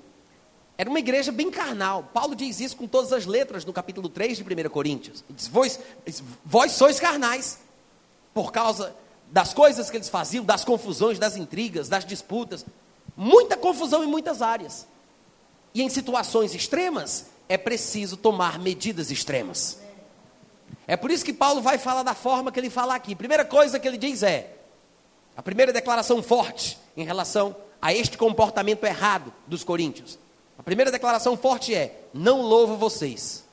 [0.77, 2.09] era uma igreja bem carnal.
[2.13, 5.23] Paulo diz isso com todas as letras no capítulo 3 de 1 Coríntios.
[5.29, 5.79] Ele diz, vós,
[6.43, 7.59] vós sois carnais,
[8.33, 8.95] por causa
[9.31, 12.65] das coisas que eles faziam, das confusões, das intrigas, das disputas.
[13.15, 14.87] Muita confusão em muitas áreas.
[15.73, 19.79] E em situações extremas, é preciso tomar medidas extremas.
[20.87, 23.15] É por isso que Paulo vai falar da forma que ele fala aqui.
[23.15, 24.55] Primeira coisa que ele diz é:
[25.35, 30.17] a primeira declaração forte em relação a este comportamento errado dos coríntios.
[30.57, 33.43] A primeira declaração forte é: não louvo vocês.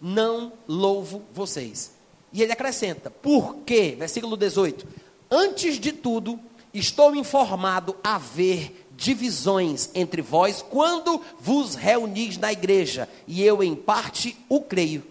[0.00, 1.92] Não louvo vocês.
[2.32, 3.94] E ele acrescenta: por quê?
[3.98, 4.86] Versículo 18:
[5.30, 6.40] Antes de tudo,
[6.72, 14.36] estou informado haver divisões entre vós quando vos reunis na igreja, e eu em parte
[14.48, 15.04] o creio.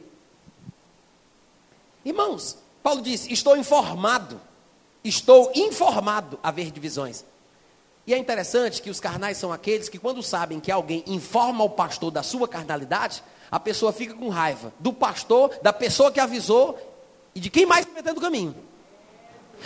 [2.06, 4.40] Irmãos, Paulo disse: estou informado
[5.04, 7.24] Estou informado a ver divisões.
[8.06, 11.70] E é interessante que os carnais são aqueles que, quando sabem que alguém informa o
[11.70, 16.78] pastor da sua carnalidade, a pessoa fica com raiva do pastor, da pessoa que avisou
[17.36, 18.56] E de quem mais se meter no caminho.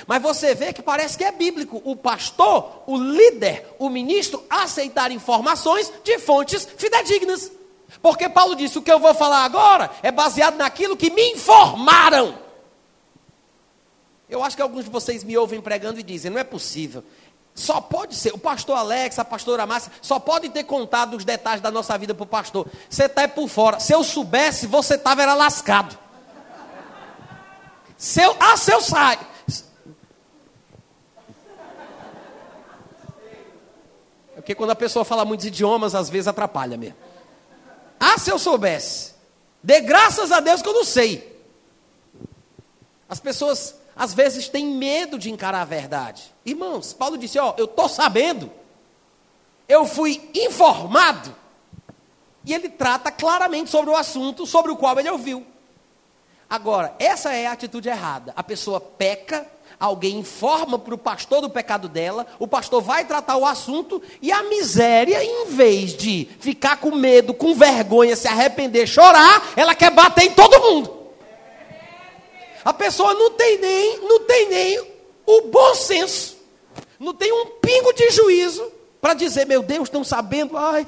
[0.06, 5.12] Mas você vê que parece que é bíblico o pastor, o líder, o ministro aceitar
[5.12, 7.52] informações de fontes fidedignas.
[8.02, 12.43] Porque Paulo disse: o que eu vou falar agora é baseado naquilo que me informaram.
[14.30, 17.04] Eu acho que alguns de vocês me ouvem pregando e dizem: não é possível.
[17.56, 21.62] Só pode ser, o pastor Alex, a pastora Márcia, só pode ter contado os detalhes
[21.62, 22.68] da nossa vida para o pastor.
[22.90, 23.80] Você está por fora.
[23.80, 25.98] Se eu soubesse, você estava era lascado.
[27.96, 29.20] Se ah, se eu saio.
[34.36, 36.98] É porque quando a pessoa fala muitos idiomas, às vezes atrapalha mesmo.
[38.00, 39.14] Ah, se eu soubesse.
[39.62, 41.40] Dê graças a Deus que eu não sei.
[43.08, 46.34] As pessoas às vezes têm medo de encarar a verdade.
[46.46, 48.52] Irmãos, Paulo disse: Ó, eu estou sabendo,
[49.68, 51.36] eu fui informado.
[52.46, 55.46] E ele trata claramente sobre o assunto sobre o qual ele ouviu.
[56.50, 58.34] Agora, essa é a atitude errada.
[58.36, 59.48] A pessoa peca,
[59.80, 64.32] alguém informa para o pastor do pecado dela, o pastor vai tratar o assunto e
[64.32, 69.90] a miséria, em vez de ficar com medo, com vergonha, se arrepender, chorar, ela quer
[69.90, 71.03] bater em todo mundo.
[72.64, 74.88] A pessoa não tem nem, não tem nem
[75.26, 76.38] o bom senso,
[77.00, 78.72] não tem um pingo de juízo
[79.02, 80.86] para dizer, meu Deus, estão sabendo, ai,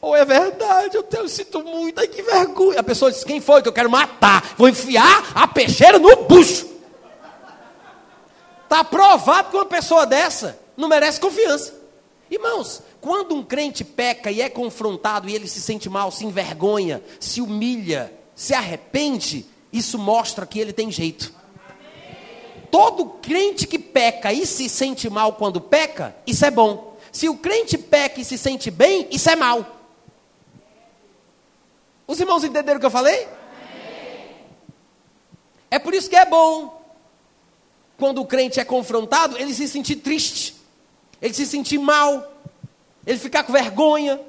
[0.00, 2.80] ou é verdade, eu, tenho, eu sinto muito, ai que vergonha.
[2.80, 4.54] A pessoa diz, quem foi que eu quero matar?
[4.56, 6.66] Vou enfiar a peixeira no bucho.
[8.64, 11.74] Está provado que uma pessoa dessa não merece confiança.
[12.30, 17.02] Irmãos, quando um crente peca e é confrontado e ele se sente mal, se envergonha,
[17.20, 21.32] se humilha, se arrepende, isso mostra que ele tem jeito.
[22.70, 26.96] Todo crente que peca e se sente mal quando peca, isso é bom.
[27.10, 29.76] Se o crente peca e se sente bem, isso é mal.
[32.06, 33.28] Os irmãos entenderam o que eu falei?
[35.70, 36.78] É por isso que é bom
[37.98, 40.54] quando o crente é confrontado, ele se sentir triste,
[41.20, 42.32] ele se sentir mal,
[43.04, 44.20] ele ficar com vergonha.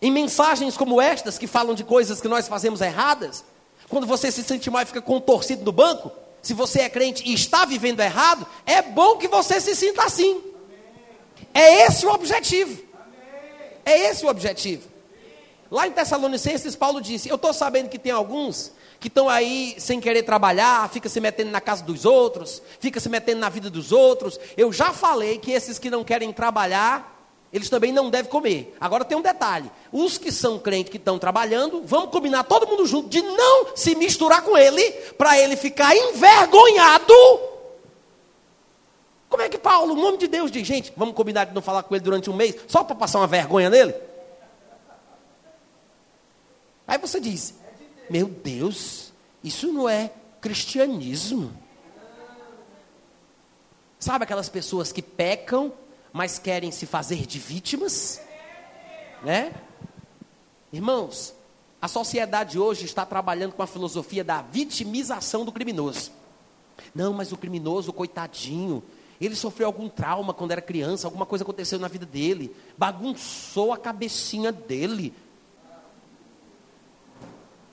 [0.00, 3.44] Em mensagens como estas, que falam de coisas que nós fazemos erradas,
[3.92, 7.34] quando você se sente mal e fica contorcido no banco, se você é crente e
[7.34, 10.42] está vivendo errado, é bom que você se sinta assim.
[11.52, 12.82] É esse o objetivo.
[13.84, 14.88] É esse o objetivo.
[15.70, 20.00] Lá em Tessalonicenses, Paulo disse: Eu estou sabendo que tem alguns que estão aí sem
[20.00, 23.92] querer trabalhar, fica se metendo na casa dos outros, fica se metendo na vida dos
[23.92, 24.40] outros.
[24.56, 27.11] Eu já falei que esses que não querem trabalhar,
[27.52, 28.74] eles também não devem comer.
[28.80, 32.86] Agora tem um detalhe: os que são crentes que estão trabalhando, vamos combinar todo mundo
[32.86, 37.14] junto de não se misturar com ele, para ele ficar envergonhado.
[39.28, 41.82] Como é que Paulo, o nome de Deus, diz: gente, vamos combinar de não falar
[41.82, 43.94] com ele durante um mês, só para passar uma vergonha nele?
[46.86, 47.54] Aí você diz:
[48.08, 49.12] meu Deus,
[49.44, 50.10] isso não é
[50.40, 51.52] cristianismo.
[53.98, 55.72] Sabe aquelas pessoas que pecam
[56.12, 58.20] mas querem se fazer de vítimas,
[59.22, 59.52] né?
[60.72, 61.34] Irmãos,
[61.80, 66.12] a sociedade hoje está trabalhando com a filosofia da vitimização do criminoso.
[66.94, 68.82] Não, mas o criminoso, coitadinho,
[69.20, 73.78] ele sofreu algum trauma quando era criança, alguma coisa aconteceu na vida dele, bagunçou a
[73.78, 75.14] cabecinha dele.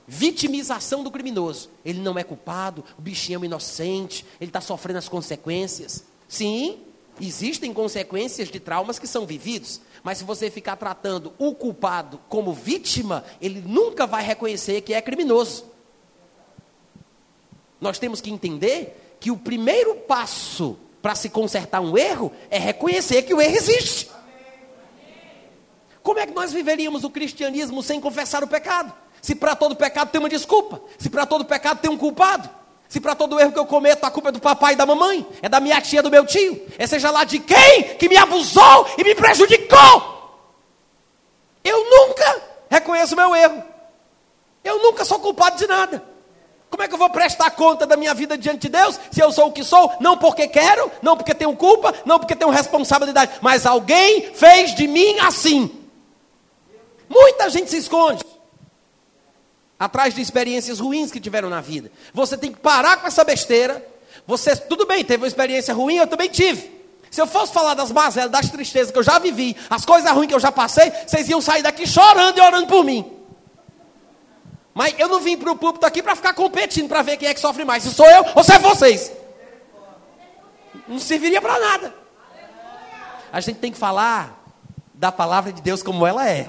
[0.08, 1.69] Vitimização do criminoso.
[1.84, 6.04] Ele não é culpado, o bichinho é um inocente, ele está sofrendo as consequências.
[6.28, 6.80] Sim,
[7.19, 12.53] Existem consequências de traumas que são vividos, mas se você ficar tratando o culpado como
[12.53, 15.65] vítima, ele nunca vai reconhecer que é criminoso.
[17.79, 23.23] Nós temos que entender que o primeiro passo para se consertar um erro é reconhecer
[23.23, 24.10] que o erro existe.
[26.01, 28.93] Como é que nós viveríamos o cristianismo sem confessar o pecado?
[29.21, 32.49] Se para todo pecado tem uma desculpa, se para todo pecado tem um culpado.
[32.89, 35.24] Se para todo erro que eu cometo a culpa é do papai e da mamãe,
[35.43, 38.88] é da minha tia, do meu tio, é seja lá de quem que me abusou
[38.97, 40.18] e me prejudicou.
[41.64, 43.64] Eu nunca reconheço meu erro.
[44.64, 46.03] Eu nunca sou culpado de nada.
[46.68, 49.32] Como é que eu vou prestar conta da minha vida diante de Deus se eu
[49.32, 49.93] sou o que sou?
[49.99, 54.88] Não porque quero, não porque tenho culpa, não porque tenho responsabilidade, mas alguém fez de
[54.88, 55.88] mim assim.
[57.07, 58.24] Muita gente se esconde
[59.80, 61.89] atrás de experiências ruins que tiveram na vida.
[62.13, 63.84] Você tem que parar com essa besteira.
[64.27, 66.77] Você, tudo bem, teve uma experiência ruim, eu também tive.
[67.09, 70.27] Se eu fosse falar das mazelas, das tristezas que eu já vivi, as coisas ruins
[70.27, 73.19] que eu já passei, vocês iam sair daqui chorando e orando por mim.
[74.73, 77.34] Mas eu não vim para o púlpito aqui para ficar competindo para ver quem é
[77.34, 77.84] que sofre mais.
[77.84, 79.11] Se sou eu ou se é vocês.
[80.88, 81.95] Não serviria para nada.
[83.32, 84.43] A gente tem que falar
[84.93, 86.47] da palavra de Deus como ela é.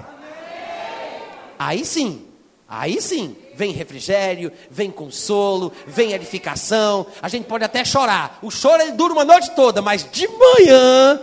[1.58, 2.29] Aí sim,
[2.72, 7.04] Aí sim, vem refrigério, vem consolo, vem edificação.
[7.20, 8.38] A gente pode até chorar.
[8.40, 11.20] O choro ele dura uma noite toda, mas de manhã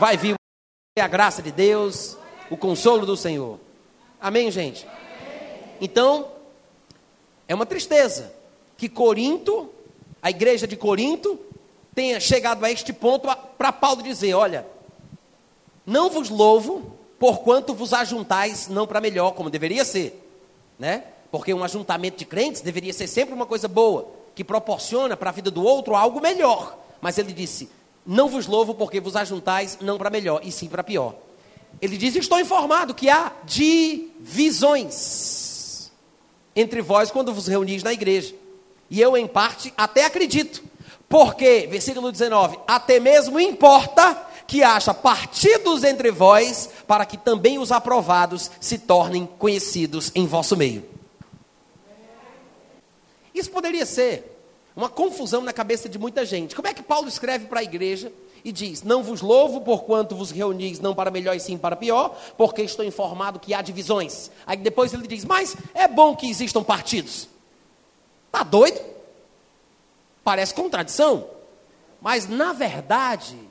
[0.00, 0.34] vai vir
[0.98, 2.18] a graça de Deus,
[2.50, 3.60] o consolo do Senhor.
[4.20, 4.84] Amém, gente?
[5.80, 6.26] Então,
[7.46, 8.34] é uma tristeza
[8.76, 9.70] que Corinto,
[10.20, 11.38] a igreja de Corinto,
[11.94, 14.66] tenha chegado a este ponto para Paulo dizer: olha,
[15.86, 20.21] não vos louvo, porquanto vos ajuntais não para melhor, como deveria ser
[20.82, 21.04] né?
[21.30, 25.32] Porque um ajuntamento de crentes deveria ser sempre uma coisa boa, que proporciona para a
[25.32, 26.76] vida do outro algo melhor.
[27.00, 27.68] Mas ele disse:
[28.04, 31.14] Não vos louvo porque vos ajuntais não para melhor, e sim para pior.
[31.80, 34.82] Ele diz: Estou informado que há divisões
[36.56, 38.34] entre vós quando vos reunis na igreja.
[38.90, 40.64] E eu, em parte, até acredito.
[41.08, 47.72] Porque, versículo 19: Até mesmo importa que haja partidos entre vós, para que também os
[47.72, 50.84] aprovados se tornem conhecidos em vosso meio.
[53.34, 54.38] Isso poderia ser
[54.76, 56.54] uma confusão na cabeça de muita gente.
[56.54, 58.12] Como é que Paulo escreve para a igreja
[58.44, 62.14] e diz: Não vos louvo porquanto vos reunis, não para melhor e sim para pior,
[62.36, 64.30] porque estou informado que há divisões.
[64.46, 67.26] Aí depois ele diz: Mas é bom que existam partidos.
[68.26, 68.78] Está doido?
[70.22, 71.26] Parece contradição.
[72.02, 73.50] Mas na verdade,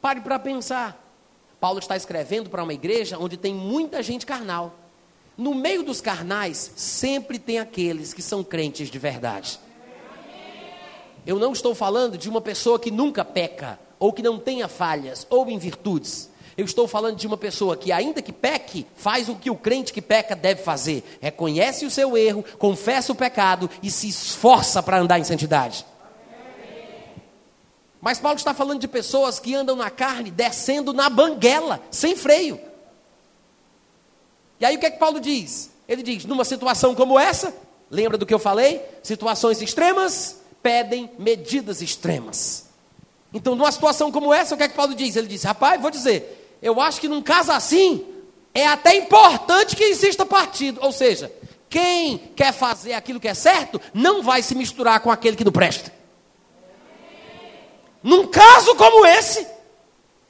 [0.00, 1.04] Pare para pensar.
[1.60, 4.74] Paulo está escrevendo para uma igreja onde tem muita gente carnal.
[5.36, 9.58] No meio dos carnais, sempre tem aqueles que são crentes de verdade.
[11.26, 15.26] Eu não estou falando de uma pessoa que nunca peca, ou que não tenha falhas,
[15.28, 16.30] ou em virtudes.
[16.56, 19.92] Eu estou falando de uma pessoa que, ainda que peque, faz o que o crente
[19.92, 24.98] que peca deve fazer: reconhece o seu erro, confessa o pecado e se esforça para
[24.98, 25.84] andar em santidade.
[28.00, 32.60] Mas Paulo está falando de pessoas que andam na carne, descendo na banguela, sem freio.
[34.60, 35.70] E aí o que é que Paulo diz?
[35.88, 37.54] Ele diz: numa situação como essa,
[37.90, 38.80] lembra do que eu falei?
[39.02, 42.66] Situações extremas pedem medidas extremas.
[43.32, 45.16] Então, numa situação como essa, o que é que Paulo diz?
[45.16, 48.06] Ele diz: rapaz, vou dizer, eu acho que num caso assim,
[48.54, 50.80] é até importante que exista partido.
[50.82, 51.32] Ou seja,
[51.68, 55.52] quem quer fazer aquilo que é certo, não vai se misturar com aquele que não
[55.52, 55.97] presta.
[58.02, 59.46] Num caso como esse,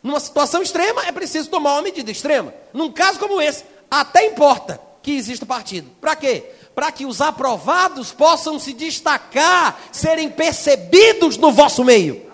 [0.02, 2.54] numa situação extrema, é preciso tomar uma medida extrema.
[2.72, 5.90] Num caso como esse, até importa que exista partido.
[6.00, 6.52] Para quê?
[6.74, 12.26] Para que os aprovados possam se destacar, serem percebidos no vosso meio.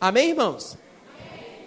[0.00, 0.76] Amém, irmãos?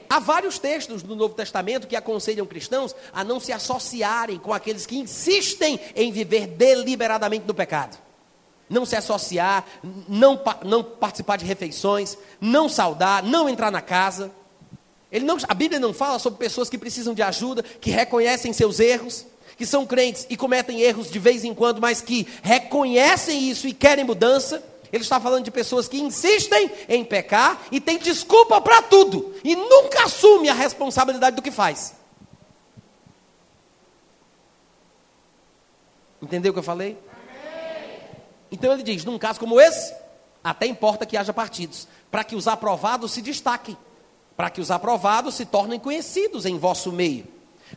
[0.09, 4.85] Há vários textos do Novo Testamento que aconselham cristãos a não se associarem com aqueles
[4.85, 8.04] que insistem em viver deliberadamente no pecado
[8.69, 9.65] não se associar,
[10.07, 14.31] não, não participar de refeições, não saudar, não entrar na casa.
[15.11, 18.79] Ele não, a Bíblia não fala sobre pessoas que precisam de ajuda, que reconhecem seus
[18.79, 19.25] erros,
[19.57, 23.73] que são crentes e cometem erros de vez em quando, mas que reconhecem isso e
[23.73, 24.63] querem mudança.
[24.91, 29.55] Ele está falando de pessoas que insistem em pecar e têm desculpa para tudo e
[29.55, 31.95] nunca assume a responsabilidade do que faz.
[36.21, 36.97] Entendeu o que eu falei?
[38.55, 39.93] Então ele diz: num caso como esse,
[40.41, 43.77] até importa que haja partidos, para que os aprovados se destaquem,
[44.35, 47.27] para que os aprovados se tornem conhecidos em vosso meio.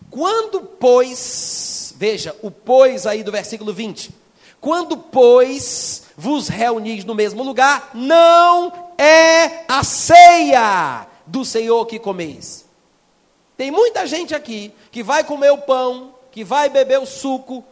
[0.09, 4.14] Quando, pois, veja, o pois aí do versículo 20:
[4.61, 12.64] quando, pois, vos reunis no mesmo lugar, não é a ceia do Senhor que comeis.
[13.57, 17.64] Tem muita gente aqui que vai comer o pão, que vai beber o suco,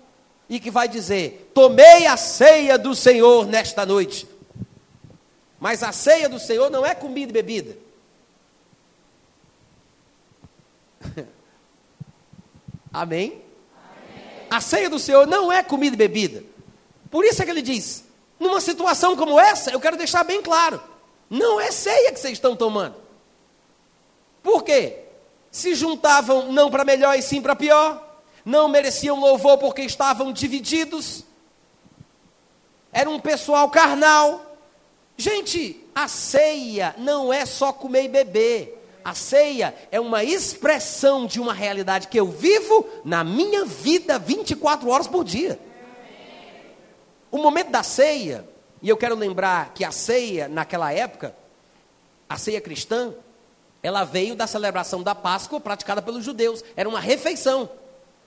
[0.49, 4.29] e que vai dizer: Tomei a ceia do Senhor nesta noite.
[5.59, 7.79] Mas a ceia do Senhor não é comida e bebida.
[12.93, 13.33] Amém?
[13.33, 13.43] Amém?
[14.51, 16.45] A ceia do Senhor não é comida e bebida.
[17.11, 18.05] Por isso é que ele diz:
[18.39, 20.81] numa situação como essa, eu quero deixar bem claro:
[21.29, 22.97] não é ceia que vocês estão tomando.
[24.43, 25.01] Por quê?
[25.51, 28.06] Se juntavam não para melhor e sim para pior
[28.47, 31.25] não mereciam louvor porque estavam divididos,
[32.93, 34.57] era um pessoal carnal.
[35.17, 38.73] Gente, a ceia não é só comer e beber.
[39.05, 44.89] A ceia é uma expressão de uma realidade que eu vivo na minha vida 24
[44.89, 45.59] horas por dia.
[47.31, 48.49] O momento da ceia,
[48.81, 51.35] e eu quero lembrar que a ceia, naquela época,
[52.29, 53.13] a ceia cristã,
[53.83, 56.65] ela veio da celebração da Páscoa praticada pelos judeus.
[56.77, 57.69] Era uma refeição.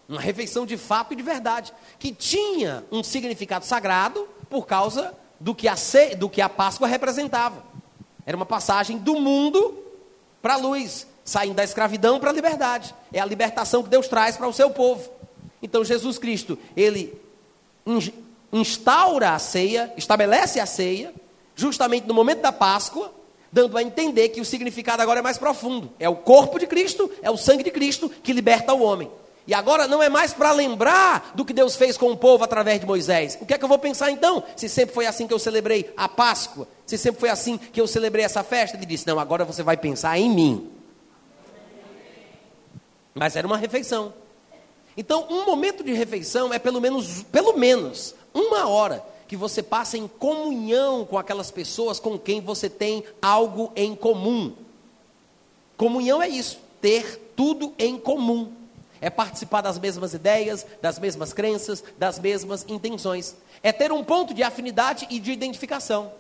[0.10, 5.54] Uma refeição de fato e de verdade, que tinha um significado sagrado por causa do
[5.54, 5.76] que a,
[6.18, 7.64] do que a Páscoa representava.
[8.26, 9.78] Era uma passagem do mundo
[10.42, 12.94] para a luz, saindo da escravidão para a liberdade.
[13.14, 15.10] É a libertação que Deus traz para o seu povo.
[15.62, 17.14] Então Jesus Cristo, ele
[18.52, 21.14] instaura a ceia, estabelece a ceia,
[21.56, 23.14] justamente no momento da Páscoa,
[23.52, 25.92] dando a entender que o significado agora é mais profundo.
[26.00, 29.10] É o corpo de Cristo, é o sangue de Cristo que liberta o homem.
[29.50, 32.80] E agora não é mais para lembrar do que Deus fez com o povo através
[32.80, 33.36] de Moisés.
[33.42, 34.44] O que é que eu vou pensar então?
[34.56, 37.88] Se sempre foi assim que eu celebrei a Páscoa, se sempre foi assim que eu
[37.88, 40.70] celebrei essa festa, ele disse: Não, agora você vai pensar em mim.
[43.16, 44.14] Mas era uma refeição.
[44.96, 49.98] Então, um momento de refeição é pelo menos, pelo menos uma hora que você passa
[49.98, 54.54] em comunhão com aquelas pessoas com quem você tem algo em comum.
[55.76, 58.59] Comunhão é isso, ter tudo em comum.
[59.02, 63.36] É participar das mesmas ideias, das mesmas crenças, das mesmas intenções.
[63.64, 66.12] É ter um ponto de afinidade e de identificação.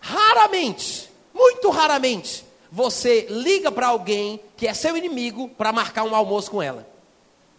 [0.00, 6.50] Raramente, muito raramente, você liga para alguém que é seu inimigo para marcar um almoço
[6.50, 6.88] com ela.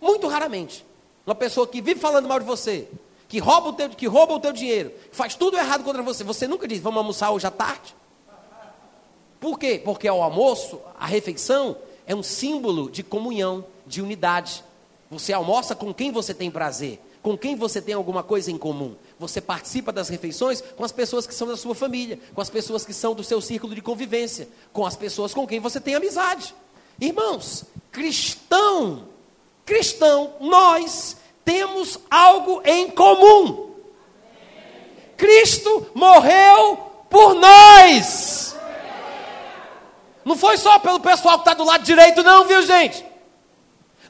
[0.02, 0.86] Muito raramente.
[1.26, 2.88] Uma pessoa que vive falando mal de você,
[3.30, 6.24] que rouba o teu, que rouba o teu dinheiro, que faz tudo errado contra você.
[6.24, 7.96] Você nunca diz, vamos almoçar hoje à tarde?
[9.40, 9.82] Por quê?
[9.84, 14.64] Porque o almoço, a refeição, é um símbolo de comunhão, de unidade.
[15.10, 18.96] Você almoça com quem você tem prazer, com quem você tem alguma coisa em comum.
[19.20, 22.86] Você participa das refeições com as pessoas que são da sua família, com as pessoas
[22.86, 26.54] que são do seu círculo de convivência, com as pessoas com quem você tem amizade.
[27.00, 29.08] Irmãos, cristão,
[29.66, 33.72] cristão, nós temos algo em comum.
[35.18, 36.78] Cristo morreu
[37.10, 38.56] por nós.
[40.26, 43.06] Não foi só pelo pessoal que está do lado direito, não, viu, gente?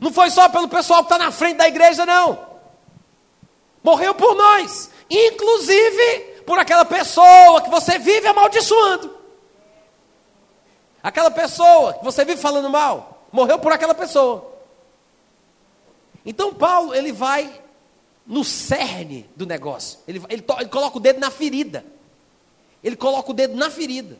[0.03, 2.45] Não foi só pelo pessoal que está na frente da igreja, não.
[3.81, 4.89] Morreu por nós.
[5.09, 9.17] Inclusive por aquela pessoa que você vive amaldiçoando.
[11.01, 13.29] Aquela pessoa que você vive falando mal.
[13.31, 14.53] Morreu por aquela pessoa.
[16.25, 17.61] Então Paulo, ele vai
[18.27, 19.99] no cerne do negócio.
[20.05, 21.85] Ele, ele, ele coloca o dedo na ferida.
[22.83, 24.19] Ele coloca o dedo na ferida.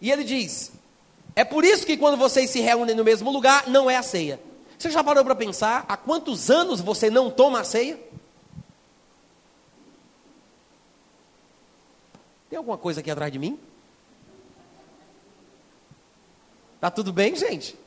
[0.00, 0.70] E ele diz:
[1.36, 4.40] É por isso que quando vocês se reúnem no mesmo lugar, não é a ceia.
[4.78, 8.00] Você já parou para pensar há quantos anos você não toma a ceia?
[12.48, 13.58] Tem alguma coisa aqui atrás de mim?
[16.80, 17.78] Tá tudo bem, gente?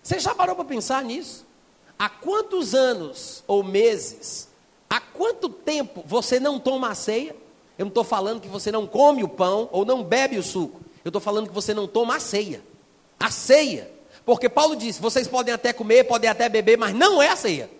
[0.00, 1.44] Você já parou para pensar nisso?
[1.98, 4.48] Há quantos anos ou meses,
[4.88, 7.34] há quanto tempo você não toma a ceia?
[7.76, 10.91] Eu não estou falando que você não come o pão ou não bebe o suco.
[11.04, 12.62] Eu estou falando que você não toma a ceia.
[13.18, 13.90] A ceia.
[14.24, 17.70] Porque Paulo disse: vocês podem até comer, podem até beber, mas não é a ceia.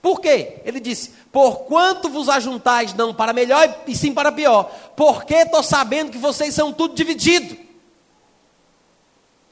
[0.00, 0.60] Por quê?
[0.64, 4.64] Ele disse: Por quanto vos ajuntais, não para melhor e sim para pior,
[4.96, 7.56] porque estou sabendo que vocês são tudo dividido.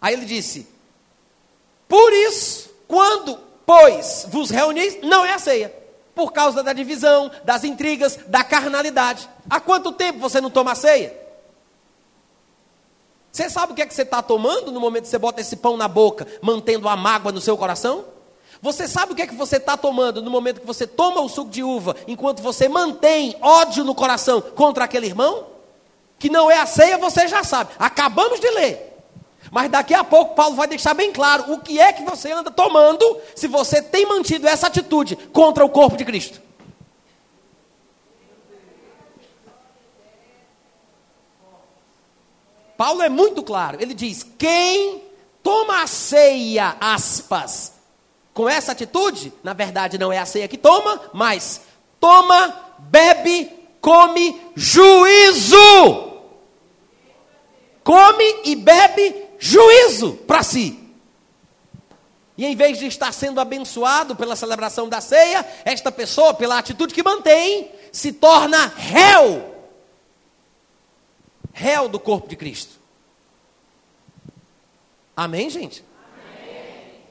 [0.00, 0.66] Aí ele disse:
[1.90, 5.74] por isso, quando, pois, vos reunis, não é a ceia.
[6.14, 9.28] Por causa da divisão, das intrigas, da carnalidade.
[9.50, 11.19] Há quanto tempo você não toma a ceia?
[13.32, 15.56] Você sabe o que é que você está tomando no momento que você bota esse
[15.56, 18.04] pão na boca, mantendo a mágoa no seu coração?
[18.62, 21.28] Você sabe o que é que você está tomando no momento que você toma o
[21.28, 25.46] suco de uva, enquanto você mantém ódio no coração contra aquele irmão?
[26.18, 27.70] Que não é a ceia, você já sabe.
[27.78, 28.90] Acabamos de ler.
[29.50, 32.50] Mas daqui a pouco Paulo vai deixar bem claro o que é que você anda
[32.50, 36.40] tomando se você tem mantido essa atitude contra o corpo de Cristo.
[42.80, 43.76] Paulo é muito claro.
[43.78, 45.02] Ele diz: quem
[45.42, 47.74] toma a ceia, aspas,
[48.32, 51.60] com essa atitude, na verdade não é a ceia que toma, mas
[52.00, 53.52] toma, bebe,
[53.82, 55.58] come juízo.
[57.84, 60.78] Come e bebe juízo para si.
[62.38, 66.94] E em vez de estar sendo abençoado pela celebração da ceia, esta pessoa, pela atitude
[66.94, 69.49] que mantém, se torna réu.
[71.60, 72.80] Réu do corpo de Cristo.
[75.14, 75.84] Amém, gente?
[76.16, 77.02] Amém.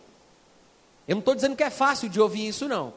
[1.08, 2.92] Eu não estou dizendo que é fácil de ouvir isso, não.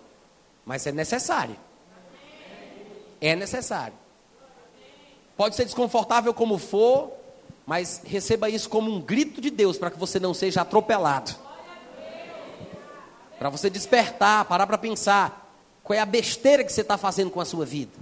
[0.65, 1.55] Mas é necessário.
[1.95, 2.87] Amém.
[3.21, 3.93] É necessário.
[5.37, 7.13] Pode ser desconfortável como for,
[7.67, 11.37] mas receba isso como um grito de Deus para que você não seja atropelado.
[13.39, 17.43] Para você despertar, parar para pensar qual é a besteira que você está fazendo com
[17.43, 17.93] a sua vida.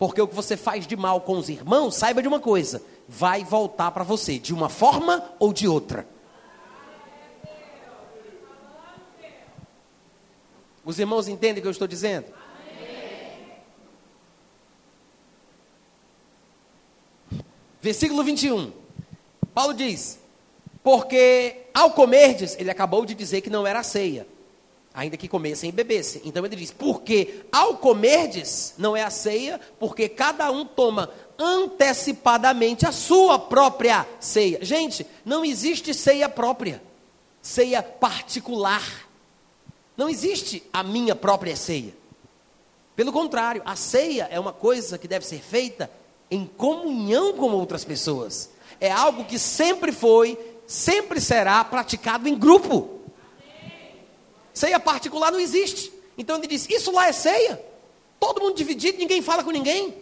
[0.00, 3.44] Porque o que você faz de mal com os irmãos, saiba de uma coisa: vai
[3.44, 6.08] voltar para você, de uma forma ou de outra.
[10.82, 12.24] Os irmãos entendem o que eu estou dizendo?
[17.82, 18.72] Versículo 21.
[19.52, 20.18] Paulo diz:
[20.82, 24.26] Porque ao comerdes, ele acabou de dizer que não era ceia,
[24.92, 26.22] ainda que comessem e bebessem.
[26.24, 32.86] Então ele diz: porque ao comerdes não é a ceia, porque cada um toma antecipadamente
[32.86, 34.58] a sua própria ceia.
[34.62, 36.82] Gente, não existe ceia própria,
[37.40, 39.08] ceia particular.
[39.96, 41.94] Não existe a minha própria ceia.
[42.96, 45.90] Pelo contrário, a ceia é uma coisa que deve ser feita
[46.30, 48.50] em comunhão com outras pessoas.
[48.80, 52.99] É algo que sempre foi, sempre será praticado em grupo.
[54.52, 55.92] Ceia particular não existe.
[56.16, 57.60] Então ele diz: Isso lá é ceia.
[58.18, 59.94] Todo mundo dividido, ninguém fala com ninguém.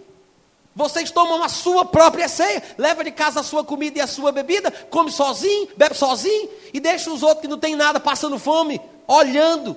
[0.74, 4.30] Vocês tomam a sua própria ceia, leva de casa a sua comida e a sua
[4.30, 8.80] bebida, come sozinho, bebe sozinho e deixa os outros que não tem nada passando fome,
[9.06, 9.76] olhando,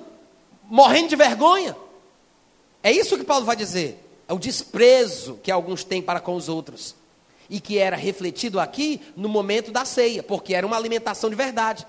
[0.62, 1.76] morrendo de vergonha.
[2.84, 3.98] É isso que Paulo vai dizer.
[4.28, 6.94] É o desprezo que alguns têm para com os outros.
[7.50, 11.84] E que era refletido aqui no momento da ceia, porque era uma alimentação de verdade.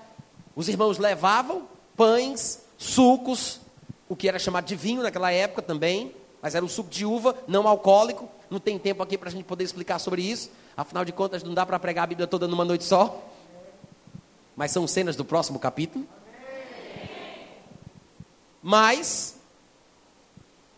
[0.56, 3.60] Os irmãos levavam pães, sucos,
[4.08, 7.36] o que era chamado de vinho naquela época também, mas era um suco de uva
[7.48, 10.50] não alcoólico, não tem tempo aqui para a gente poder explicar sobre isso.
[10.76, 13.22] Afinal de contas, não dá para pregar a Bíblia toda numa noite só.
[14.54, 16.06] Mas são cenas do próximo capítulo.
[18.62, 19.36] Mas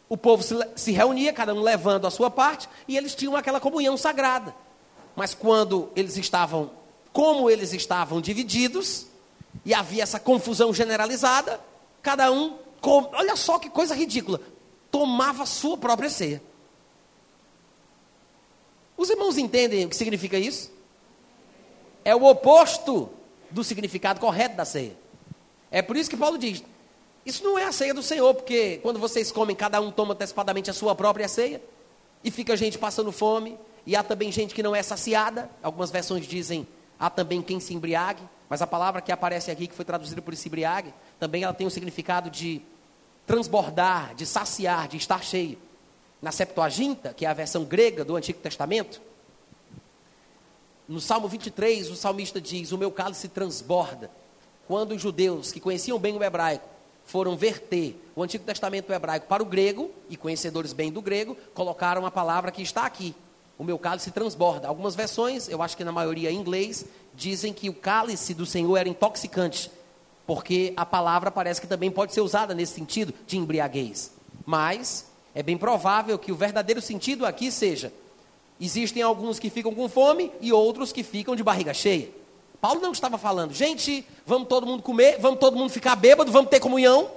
[0.08, 3.60] o povo se, se, reunia, cada um levando a sua parte, e eles tinham aquela
[3.60, 4.54] comunhão sagrada.
[5.16, 6.70] Mas quando eles estavam,
[7.12, 9.06] como eles estavam divididos,
[9.64, 11.60] e havia essa confusão generalizada,
[12.06, 14.40] cada um, com, olha só que coisa ridícula,
[14.92, 16.40] tomava sua própria ceia.
[18.96, 20.70] Os irmãos entendem o que significa isso?
[22.04, 23.10] É o oposto
[23.50, 24.96] do significado correto da ceia.
[25.68, 26.62] É por isso que Paulo diz:
[27.24, 30.70] isso não é a ceia do Senhor, porque quando vocês comem, cada um toma antecipadamente
[30.70, 31.60] a sua própria ceia,
[32.22, 35.50] e fica gente passando fome, e há também gente que não é saciada.
[35.60, 36.68] Algumas versões dizem:
[37.00, 40.32] há também quem se embriague, mas a palavra que aparece aqui, que foi traduzida por
[40.32, 42.60] esse embriague, também ela tem o significado de
[43.26, 45.58] transbordar, de saciar, de estar cheio
[46.22, 49.00] na Septuaginta, que é a versão grega do Antigo Testamento,
[50.88, 54.08] no Salmo 23, o salmista diz: O meu cálice transborda.
[54.68, 56.68] Quando os judeus que conheciam bem o hebraico
[57.04, 62.06] foram verter o Antigo Testamento hebraico para o grego, e conhecedores bem do grego, colocaram
[62.06, 63.14] a palavra que está aqui.
[63.58, 64.68] O meu cálice transborda.
[64.68, 68.76] Algumas versões, eu acho que na maioria em inglês, dizem que o cálice do Senhor
[68.76, 69.70] era intoxicante,
[70.26, 74.12] porque a palavra parece que também pode ser usada nesse sentido de embriaguez.
[74.44, 77.92] Mas é bem provável que o verdadeiro sentido aqui seja:
[78.60, 82.10] existem alguns que ficam com fome e outros que ficam de barriga cheia.
[82.60, 86.50] Paulo não estava falando, gente, vamos todo mundo comer, vamos todo mundo ficar bêbado, vamos
[86.50, 87.10] ter comunhão.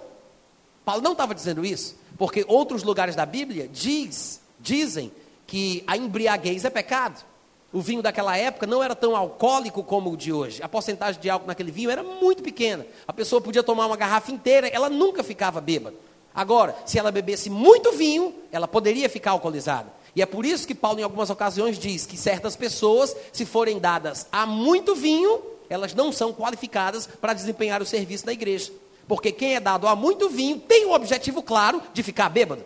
[0.86, 5.12] Paulo não estava dizendo isso, porque outros lugares da Bíblia diz, dizem
[5.48, 7.24] que a embriaguez é pecado.
[7.72, 10.62] O vinho daquela época não era tão alcoólico como o de hoje.
[10.64, 12.86] A porcentagem de álcool naquele vinho era muito pequena.
[13.08, 15.96] A pessoa podia tomar uma garrafa inteira, ela nunca ficava bêbada.
[16.34, 19.92] Agora, se ela bebesse muito vinho, ela poderia ficar alcoolizada.
[20.16, 23.78] E é por isso que Paulo, em algumas ocasiões, diz que certas pessoas, se forem
[23.78, 25.40] dadas a muito vinho,
[25.70, 28.72] elas não são qualificadas para desempenhar o serviço da igreja.
[29.08, 32.64] Porque quem é dado a muito vinho tem o objetivo claro de ficar bêbado.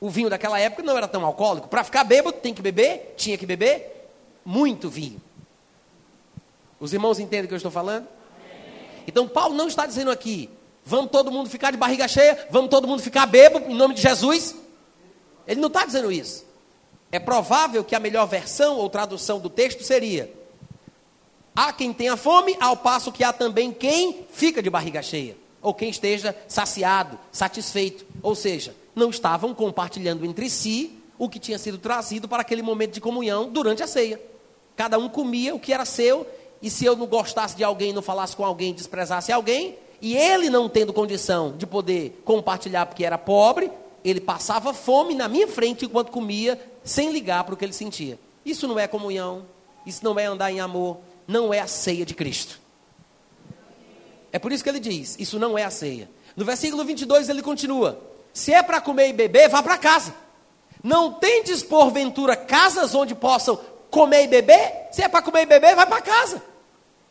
[0.00, 1.68] O vinho daquela época não era tão alcoólico.
[1.68, 4.10] Para ficar bêbado, tem que beber, tinha que beber
[4.44, 5.20] muito vinho.
[6.78, 8.06] Os irmãos entendem o que eu estou falando?
[9.06, 10.50] Então, Paulo não está dizendo aqui,
[10.88, 12.48] Vamos todo mundo ficar de barriga cheia?
[12.48, 14.56] Vamos todo mundo ficar bêbado em nome de Jesus?
[15.46, 16.46] Ele não está dizendo isso.
[17.12, 20.32] É provável que a melhor versão ou tradução do texto seria:
[21.54, 25.74] há quem tenha fome, ao passo que há também quem fica de barriga cheia, ou
[25.74, 28.06] quem esteja saciado, satisfeito.
[28.22, 32.92] Ou seja, não estavam compartilhando entre si o que tinha sido trazido para aquele momento
[32.92, 34.20] de comunhão durante a ceia.
[34.76, 36.26] Cada um comia o que era seu,
[36.60, 40.48] e se eu não gostasse de alguém, não falasse com alguém, desprezasse alguém, e ele
[40.50, 43.70] não tendo condição de poder compartilhar porque era pobre,
[44.04, 48.18] ele passava fome na minha frente enquanto comia, sem ligar para o que ele sentia.
[48.44, 49.44] Isso não é comunhão,
[49.84, 52.60] isso não é andar em amor, não é a ceia de Cristo.
[54.32, 56.08] É por isso que ele diz: isso não é a ceia.
[56.36, 58.00] No versículo 22 ele continua:
[58.38, 60.14] se é para comer e beber, vá para casa.
[60.80, 63.58] Não tendes porventura casas onde possam
[63.90, 64.86] comer e beber?
[64.92, 66.40] Se é para comer e beber, vai para casa.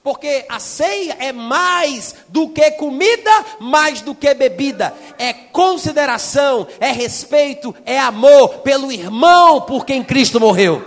[0.02, 4.96] Porque a ceia é mais do que comida, mais do que bebida.
[5.20, 10.82] É consideração, é respeito, é amor pelo irmão por quem Cristo morreu.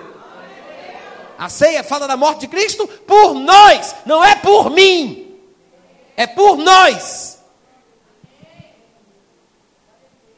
[1.39, 5.39] A ceia fala da morte de Cristo por nós, não é por mim.
[6.17, 7.40] É por nós.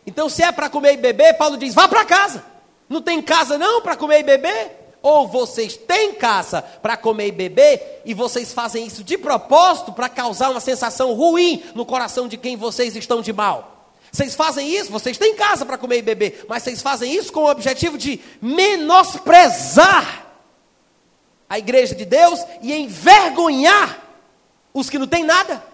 [0.07, 2.45] Então, se é para comer e beber, Paulo diz: vá para casa.
[2.89, 4.83] Não tem casa não para comer e beber?
[5.01, 10.09] Ou vocês têm casa para comer e beber e vocês fazem isso de propósito para
[10.09, 13.89] causar uma sensação ruim no coração de quem vocês estão de mal.
[14.13, 17.41] Vocês fazem isso, vocês têm casa para comer e beber, mas vocês fazem isso com
[17.41, 20.27] o objetivo de menosprezar
[21.49, 23.99] a igreja de Deus e envergonhar
[24.73, 25.65] os que não têm nada.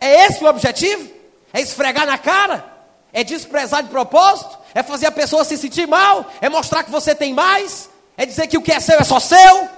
[0.00, 1.08] É esse o objetivo?
[1.52, 2.73] É esfregar na cara?
[3.14, 4.58] É desprezar de propósito?
[4.74, 6.28] É fazer a pessoa se sentir mal?
[6.40, 7.88] É mostrar que você tem mais?
[8.16, 9.68] É dizer que o que é seu é só seu?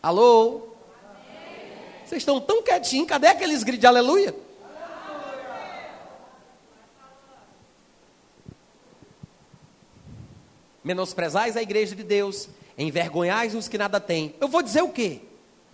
[0.00, 0.68] Alô?
[2.04, 4.36] Vocês estão tão quietinhos, cadê aqueles gritos de aleluia?
[10.84, 12.48] Menosprezais a igreja de Deus,
[12.78, 14.36] envergonhais os que nada têm.
[14.40, 15.22] Eu vou dizer o quê?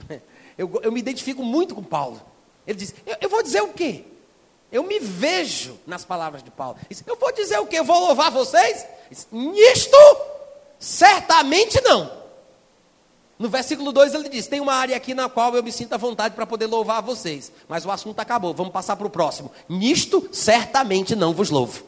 [0.59, 2.21] Eu, eu me identifico muito com Paulo.
[2.69, 4.05] Ele diz: eu, eu vou dizer o quê?
[4.71, 6.77] Eu me vejo nas palavras de Paulo.
[6.87, 7.79] Diz, eu vou dizer o quê?
[7.79, 8.85] Eu vou louvar vocês?
[9.11, 9.97] Diz, Nisto,
[10.79, 12.19] certamente não.
[13.39, 15.97] No versículo 2 ele diz: Tem uma área aqui na qual eu me sinto à
[15.97, 17.51] vontade para poder louvar vocês.
[17.67, 19.51] Mas o assunto acabou, vamos passar para o próximo.
[19.67, 21.83] Nisto, certamente não vos louvo.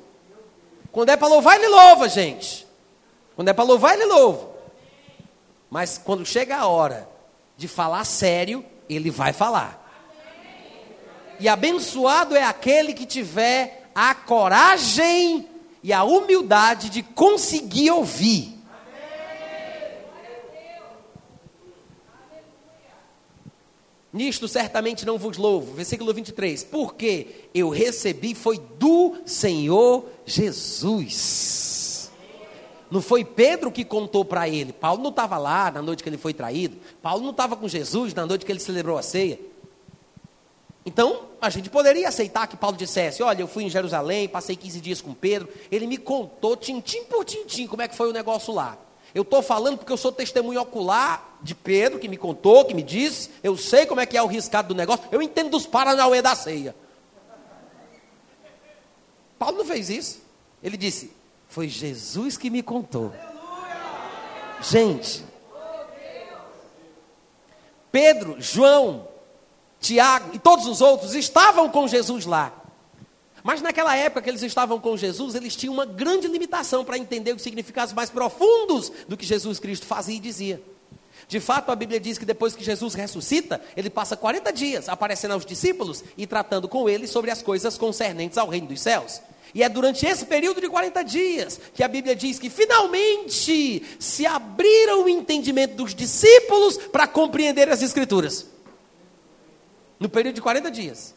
[0.91, 2.67] Quando é para louvar, ele louva, gente.
[3.37, 4.49] Quando é para louvar, ele louva.
[5.69, 7.07] Mas quando chega a hora
[7.57, 9.81] de falar sério, ele vai falar.
[11.41, 15.49] E abençoado é aquele que tiver a coragem
[15.83, 18.61] e a humildade de conseguir ouvir.
[24.13, 25.73] Nisto certamente não vos louvo.
[25.73, 26.65] Versículo 23.
[26.65, 32.11] Porque eu recebi foi do Senhor Jesus.
[32.91, 34.73] Não foi Pedro que contou para ele.
[34.73, 36.77] Paulo não estava lá na noite que ele foi traído.
[37.01, 39.39] Paulo não estava com Jesus na noite que ele celebrou a ceia.
[40.85, 44.81] Então, a gente poderia aceitar que Paulo dissesse: Olha, eu fui em Jerusalém, passei 15
[44.81, 45.49] dias com Pedro.
[45.71, 48.79] Ele me contou, tintim por tintim, como é que foi o negócio lá.
[49.15, 52.83] Eu estou falando porque eu sou testemunho ocular de Pedro, que me contou, que me
[52.83, 53.31] disse.
[53.43, 55.05] Eu sei como é que é o riscado do negócio.
[55.11, 56.75] Eu entendo dos paranauê da ceia.
[59.39, 60.23] Paulo não fez isso.
[60.63, 61.13] Ele disse:
[61.49, 63.13] Foi Jesus que me contou.
[64.63, 65.25] Gente,
[67.91, 69.09] Pedro, João,
[69.81, 72.53] Tiago e todos os outros estavam com Jesus lá.
[73.43, 77.35] Mas naquela época que eles estavam com Jesus, eles tinham uma grande limitação para entender
[77.35, 80.63] os significados mais profundos do que Jesus Cristo fazia e dizia.
[81.27, 85.33] De fato, a Bíblia diz que depois que Jesus ressuscita, ele passa 40 dias aparecendo
[85.33, 89.21] aos discípulos e tratando com eles sobre as coisas concernentes ao reino dos céus.
[89.55, 94.27] E é durante esse período de 40 dias que a Bíblia diz que finalmente se
[94.27, 98.47] abriram o entendimento dos discípulos para compreender as Escrituras.
[100.01, 101.15] No período de 40 dias.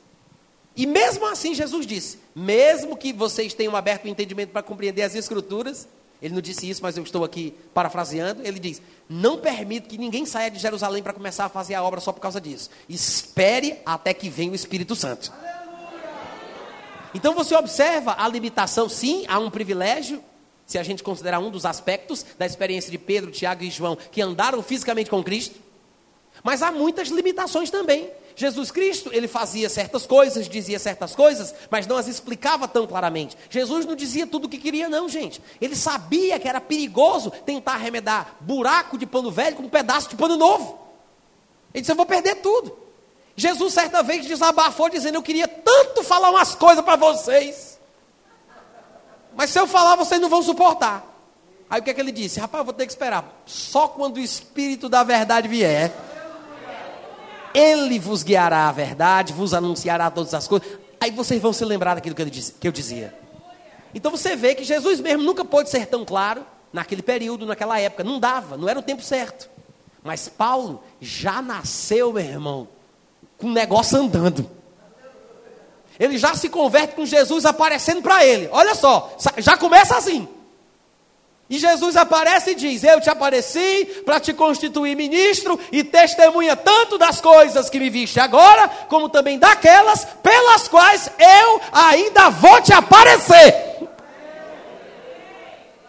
[0.76, 5.16] E mesmo assim, Jesus disse: mesmo que vocês tenham aberto o entendimento para compreender as
[5.16, 5.88] Escrituras,
[6.22, 8.42] ele não disse isso, mas eu estou aqui parafraseando.
[8.46, 12.00] Ele diz: Não permito que ninguém saia de Jerusalém para começar a fazer a obra
[12.00, 12.70] só por causa disso.
[12.88, 15.34] Espere até que venha o Espírito Santo.
[17.14, 20.24] Então você observa a limitação, sim, há um privilégio,
[20.66, 24.22] se a gente considerar um dos aspectos da experiência de Pedro, Tiago e João, que
[24.22, 25.60] andaram fisicamente com Cristo.
[26.42, 28.10] Mas há muitas limitações também.
[28.36, 33.38] Jesus Cristo, ele fazia certas coisas, dizia certas coisas, mas não as explicava tão claramente.
[33.50, 35.42] Jesus não dizia tudo o que queria, não, gente.
[35.62, 40.16] Ele sabia que era perigoso tentar arremedar buraco de pano velho com um pedaço de
[40.16, 40.80] pano novo.
[41.74, 42.78] Ele disse: Eu vou perder tudo.
[43.36, 47.80] Jesus, certa vez, desabafou, dizendo: Eu queria tanto falar umas coisas para vocês,
[49.36, 51.12] mas se eu falar, vocês não vão suportar.
[51.70, 52.40] Aí o que é que ele disse?
[52.40, 53.26] Rapaz, eu vou ter que esperar.
[53.46, 55.92] Só quando o Espírito da verdade vier
[57.54, 60.68] ele vos guiará a verdade, vos anunciará todas as coisas.
[61.00, 63.14] Aí vocês vão se lembrar daquilo que, ele disse, que eu dizia.
[63.94, 68.04] Então você vê que Jesus mesmo nunca pôde ser tão claro naquele período, naquela época.
[68.04, 69.50] Não dava, não era o tempo certo.
[70.04, 72.68] Mas Paulo já nasceu, meu irmão,
[73.38, 74.50] com o negócio andando.
[76.00, 78.50] Ele já se converte com Jesus aparecendo para ele.
[78.52, 80.28] Olha só, já começa assim.
[81.54, 86.98] E Jesus aparece e diz: Eu te apareci para te constituir ministro e testemunha tanto
[86.98, 92.74] das coisas que me viste agora, como também daquelas pelas quais eu ainda vou te
[92.74, 93.54] aparecer.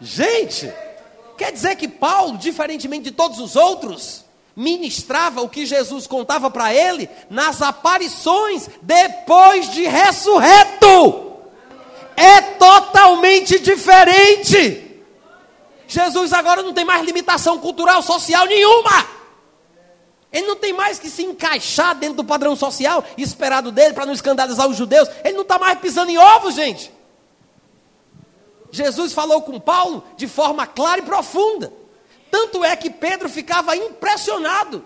[0.02, 0.70] Gente,
[1.38, 4.22] quer dizer que Paulo, diferentemente de todos os outros,
[4.54, 11.32] ministrava o que Jesus contava para ele nas aparições depois de ressurreto.
[12.18, 14.83] É totalmente diferente.
[15.86, 19.06] Jesus agora não tem mais limitação cultural, social nenhuma.
[20.32, 24.12] Ele não tem mais que se encaixar dentro do padrão social esperado dele para não
[24.12, 25.08] escandalizar os judeus.
[25.22, 26.92] Ele não está mais pisando em ovos, gente.
[28.72, 31.72] Jesus falou com Paulo de forma clara e profunda.
[32.30, 34.84] Tanto é que Pedro ficava impressionado.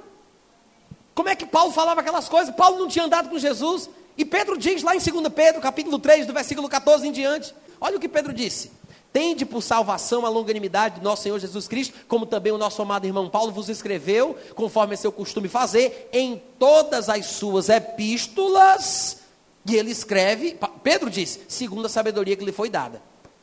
[1.14, 2.54] Como é que Paulo falava aquelas coisas?
[2.54, 3.88] Paulo não tinha andado com Jesus.
[4.18, 7.54] E Pedro diz lá em 2 Pedro, capítulo 3, do versículo 14 em diante.
[7.80, 8.70] Olha o que Pedro disse.
[9.18, 13.04] Tende por salvação a longanimidade de nosso Senhor Jesus Cristo, como também o nosso amado
[13.04, 19.22] irmão Paulo vos escreveu, conforme é seu costume fazer, em todas as suas epístolas.
[19.66, 23.02] E ele escreve, Pedro disse, segundo a sabedoria que lhe foi dada.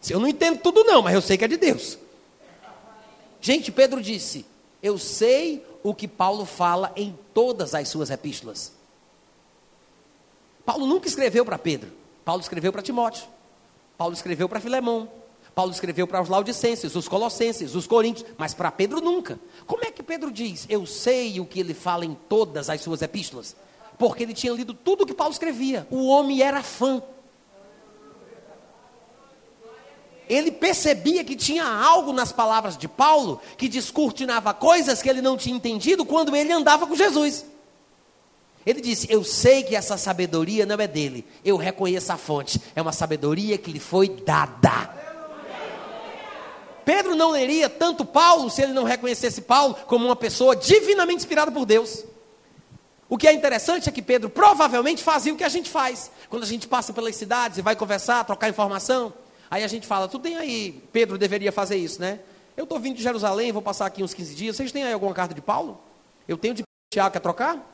[0.10, 1.98] Eu não entendo tudo, não, mas eu sei que é de Deus.
[3.42, 4.46] Gente, Pedro disse:
[4.82, 8.72] Eu sei o que Paulo fala em todas as suas epístolas.
[10.66, 11.92] Paulo nunca escreveu para Pedro.
[12.24, 13.28] Paulo escreveu para Timóteo.
[13.98, 15.25] Paulo escreveu para Filemão.
[15.56, 19.40] Paulo escreveu para os Laodicenses, os Colossenses, os Coríntios, mas para Pedro nunca.
[19.66, 20.66] Como é que Pedro diz?
[20.70, 23.56] Eu sei o que ele fala em todas as suas epístolas.
[23.98, 25.88] Porque ele tinha lido tudo o que Paulo escrevia.
[25.90, 27.02] O homem era fã.
[30.28, 35.38] Ele percebia que tinha algo nas palavras de Paulo que descortinava coisas que ele não
[35.38, 37.46] tinha entendido quando ele andava com Jesus.
[38.66, 42.82] Ele disse: Eu sei que essa sabedoria não é dele, eu reconheço a fonte, é
[42.82, 45.05] uma sabedoria que lhe foi dada.
[46.86, 51.52] Pedro não leria tanto Paulo se ele não reconhecesse Paulo como uma pessoa divinamente inspirada
[51.52, 52.06] por Deus.
[53.10, 56.12] O que é interessante é que Pedro provavelmente fazia o que a gente faz.
[56.30, 59.14] Quando a gente passa pelas cidades e vai conversar, trocar informação,
[59.50, 62.20] aí a gente fala, tu tem aí, Pedro deveria fazer isso, né?
[62.56, 65.14] Eu estou vindo de Jerusalém, vou passar aqui uns 15 dias, vocês têm aí alguma
[65.14, 65.82] carta de Paulo?
[66.28, 67.74] Eu tenho de Tiago, quer trocar?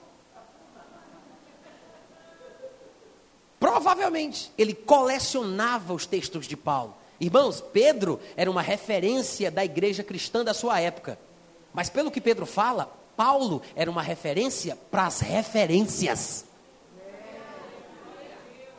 [3.59, 6.95] Provavelmente, ele colecionava os textos de Paulo.
[7.21, 11.19] Irmãos, Pedro era uma referência da igreja cristã da sua época.
[11.71, 16.45] Mas pelo que Pedro fala, Paulo era uma referência para as referências.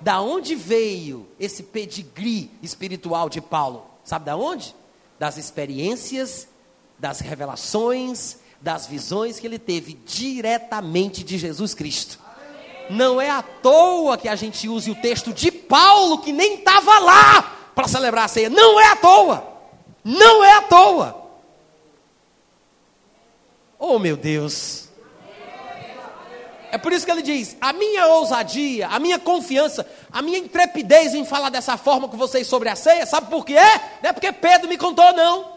[0.01, 3.87] Da onde veio esse pedigree espiritual de Paulo?
[4.03, 4.75] Sabe da onde?
[5.21, 6.49] Das experiências,
[6.99, 12.19] das revelações, das visões que ele teve diretamente de Jesus Cristo.
[12.91, 16.99] Não é à toa que a gente use o texto de Paulo, que nem estava
[16.99, 18.51] lá, para celebrar a ceia.
[18.51, 19.45] Não é à toa.
[20.05, 21.23] Não é à toa.
[23.79, 24.89] Oh, meu Deus.
[26.71, 31.15] É por isso que ele diz: a minha ousadia, a minha confiança, a minha intrepidez
[31.15, 33.59] em falar dessa forma com vocês sobre a ceia, sabe por quê?
[34.03, 35.53] Não é porque Pedro me contou, não.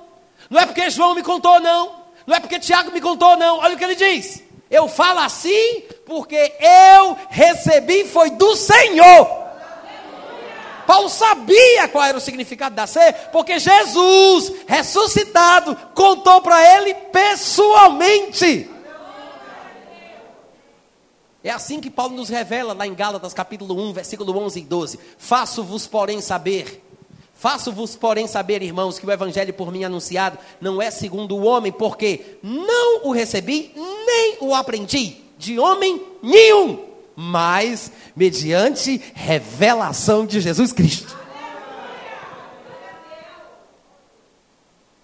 [0.49, 2.03] Não é porque João me contou, não.
[2.27, 3.59] Não é porque Tiago me contou, não.
[3.59, 4.43] Olha o que ele diz.
[4.69, 9.44] Eu falo assim porque eu recebi foi do Senhor.
[10.85, 18.69] Paulo sabia qual era o significado da ceia, porque Jesus, ressuscitado, contou para ele pessoalmente.
[21.43, 24.99] É assim que Paulo nos revela lá em Gálatas capítulo 1, versículo 11 e 12.
[25.17, 26.83] Faço-vos, porém, saber,
[27.35, 31.71] faço-vos, porém, saber, irmãos, que o evangelho por mim anunciado não é segundo o homem,
[31.71, 40.73] porque não o recebi, nem o aprendi de homem nenhum mas mediante revelação de Jesus
[40.73, 41.25] Cristo.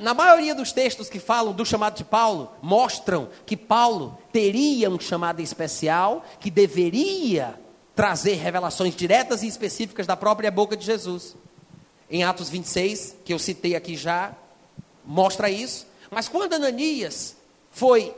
[0.01, 4.99] Na maioria dos textos que falam do chamado de Paulo, mostram que Paulo teria um
[4.99, 7.53] chamado especial que deveria
[7.95, 11.35] trazer revelações diretas e específicas da própria boca de Jesus.
[12.09, 14.33] Em Atos 26, que eu citei aqui já,
[15.05, 15.85] mostra isso.
[16.09, 17.35] Mas quando Ananias
[17.69, 18.11] foi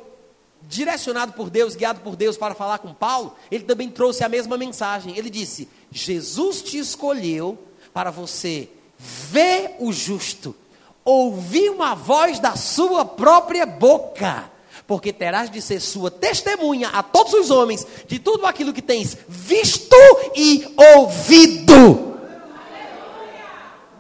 [0.68, 4.58] direcionado por Deus, guiado por Deus para falar com Paulo, ele também trouxe a mesma
[4.58, 5.18] mensagem.
[5.18, 7.58] Ele disse: Jesus te escolheu
[7.94, 10.56] para você ver o justo,
[11.04, 14.50] ouvir uma voz da sua própria boca,
[14.88, 19.18] porque terás de ser sua testemunha a todos os homens de tudo aquilo que tens
[19.28, 19.96] visto
[20.36, 22.14] e ouvido.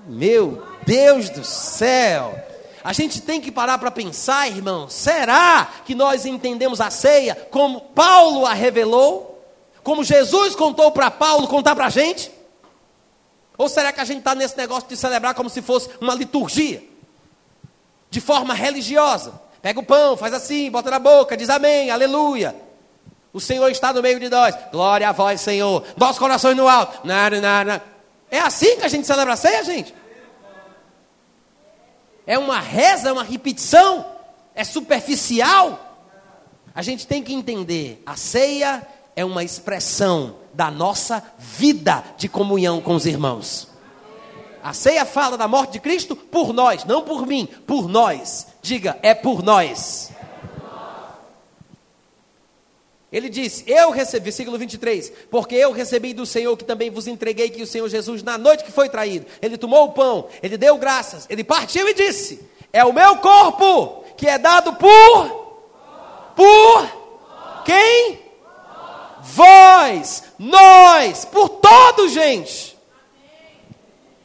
[0.07, 2.52] Meu Deus do céu!
[2.83, 7.79] A gente tem que parar para pensar, irmão, será que nós entendemos a ceia como
[7.79, 9.41] Paulo a revelou?
[9.81, 12.31] Como Jesus contou para Paulo contar para a gente?
[13.57, 16.83] Ou será que a gente está nesse negócio de celebrar como se fosse uma liturgia?
[18.09, 19.41] De forma religiosa.
[19.61, 22.53] Pega o pão, faz assim, bota na boca, diz amém, aleluia.
[23.31, 24.55] O Senhor está no meio de nós.
[24.71, 25.83] Glória a vós, Senhor.
[25.95, 27.07] Nossos corações no alto.
[27.07, 27.83] Nada, nada.
[28.29, 29.93] É assim que a gente celebra a ceia, gente?
[32.25, 34.05] É uma reza, é uma repetição?
[34.55, 35.93] É superficial?
[36.73, 42.81] A gente tem que entender: a ceia é uma expressão da nossa vida de comunhão
[42.81, 43.67] com os irmãos.
[44.63, 48.47] A ceia fala da morte de Cristo por nós, não por mim, por nós.
[48.61, 50.11] Diga, é por nós.
[53.13, 57.47] Ele disse: Eu recebi, versículo 23, porque eu recebi do Senhor que também vos entreguei
[57.51, 60.75] que o Senhor Jesus, na noite que foi traído, ele tomou o pão, ele deu
[60.79, 62.41] graças, ele partiu e disse:
[62.73, 65.43] É o meu corpo que é dado por.
[66.35, 68.19] Por quem?
[69.21, 72.75] Vós, nós, por todos, gente.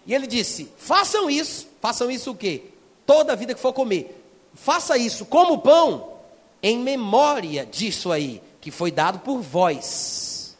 [0.07, 2.63] E ele disse: Façam isso, façam isso o quê?
[3.05, 4.19] Toda a vida que for comer,
[4.55, 6.15] faça isso como pão,
[6.63, 10.55] em memória disso aí que foi dado por vós.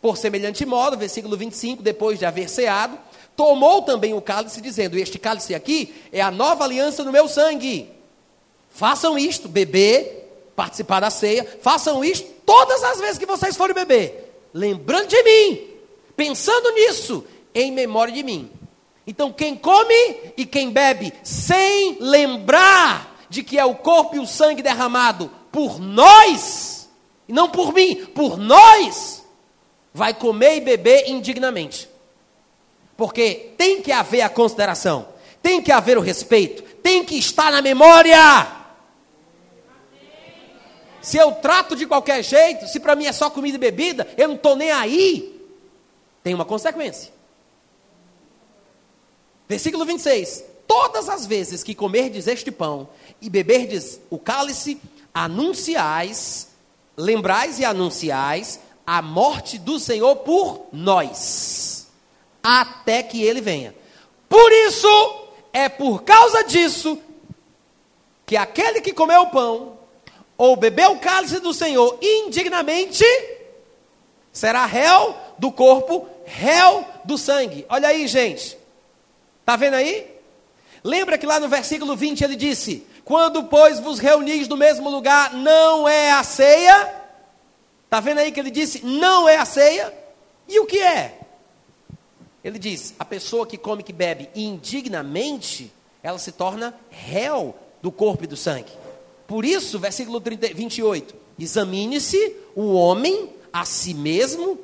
[0.00, 2.96] Por semelhante modo, versículo 25, depois de haver ceado,
[3.36, 7.90] tomou também o cálice, dizendo: Este cálice aqui é a nova aliança no meu sangue.
[8.70, 14.40] Façam isto, beber, participar da ceia, façam isto todas as vezes que vocês forem beber,
[14.54, 15.66] lembrando de mim,
[16.16, 18.50] pensando nisso, em memória de mim.
[19.04, 24.26] Então, quem come e quem bebe sem lembrar de que é o corpo e o
[24.26, 26.81] sangue derramado por nós,
[27.28, 29.24] e não por mim, por nós,
[29.92, 31.88] vai comer e beber indignamente.
[32.96, 35.08] Porque tem que haver a consideração,
[35.42, 38.60] tem que haver o respeito, tem que estar na memória.
[41.00, 44.28] Se eu trato de qualquer jeito, se para mim é só comida e bebida, eu
[44.28, 45.40] não estou nem aí,
[46.22, 47.12] tem uma consequência.
[49.48, 50.44] Versículo 26.
[50.66, 52.88] Todas as vezes que comerdes este pão
[53.20, 54.80] e beberdes o cálice,
[55.12, 56.51] anunciais
[56.96, 61.88] lembrais e anunciais a morte do Senhor por nós,
[62.42, 63.74] até que ele venha.
[64.28, 64.88] Por isso,
[65.52, 66.98] é por causa disso,
[68.26, 69.78] que aquele que comeu o pão,
[70.36, 73.04] ou bebeu o cálice do Senhor indignamente,
[74.32, 77.66] será réu do corpo, réu do sangue.
[77.68, 78.58] Olha aí, gente.
[79.40, 80.10] Está vendo aí?
[80.82, 85.34] Lembra que lá no versículo 20 ele disse: quando, pois, vos reunis no mesmo lugar,
[85.34, 86.94] não é a ceia.
[87.84, 89.92] Está vendo aí que ele disse, não é a ceia?
[90.48, 91.18] E o que é?
[92.44, 95.72] Ele diz: a pessoa que come, que bebe indignamente,
[96.02, 98.72] ela se torna réu do corpo e do sangue.
[99.26, 104.58] Por isso, versículo 30, 28, examine-se o homem a si mesmo,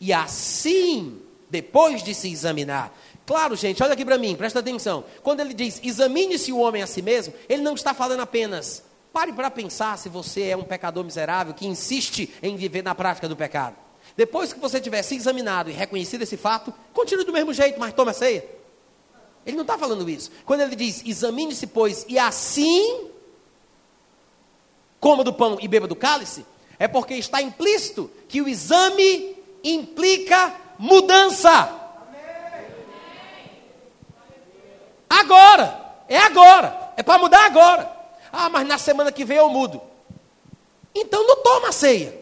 [0.00, 1.20] e assim,
[1.50, 2.96] depois de se examinar,
[3.28, 5.04] Claro, gente, olha aqui para mim, presta atenção.
[5.22, 9.34] Quando ele diz examine-se o homem a si mesmo, ele não está falando apenas pare
[9.34, 13.36] para pensar se você é um pecador miserável que insiste em viver na prática do
[13.36, 13.76] pecado.
[14.16, 17.92] Depois que você tiver se examinado e reconhecido esse fato, continue do mesmo jeito, mas
[17.92, 18.48] tome a ceia.
[19.44, 20.30] Ele não está falando isso.
[20.46, 23.10] Quando ele diz examine-se, pois, e assim
[24.98, 26.46] coma do pão e beba do cálice,
[26.78, 31.77] é porque está implícito que o exame implica mudança.
[35.08, 35.86] Agora.
[36.08, 36.92] É agora.
[36.96, 37.90] É para mudar agora.
[38.32, 39.80] Ah, mas na semana que vem eu mudo.
[40.94, 42.18] Então não toma a ceia.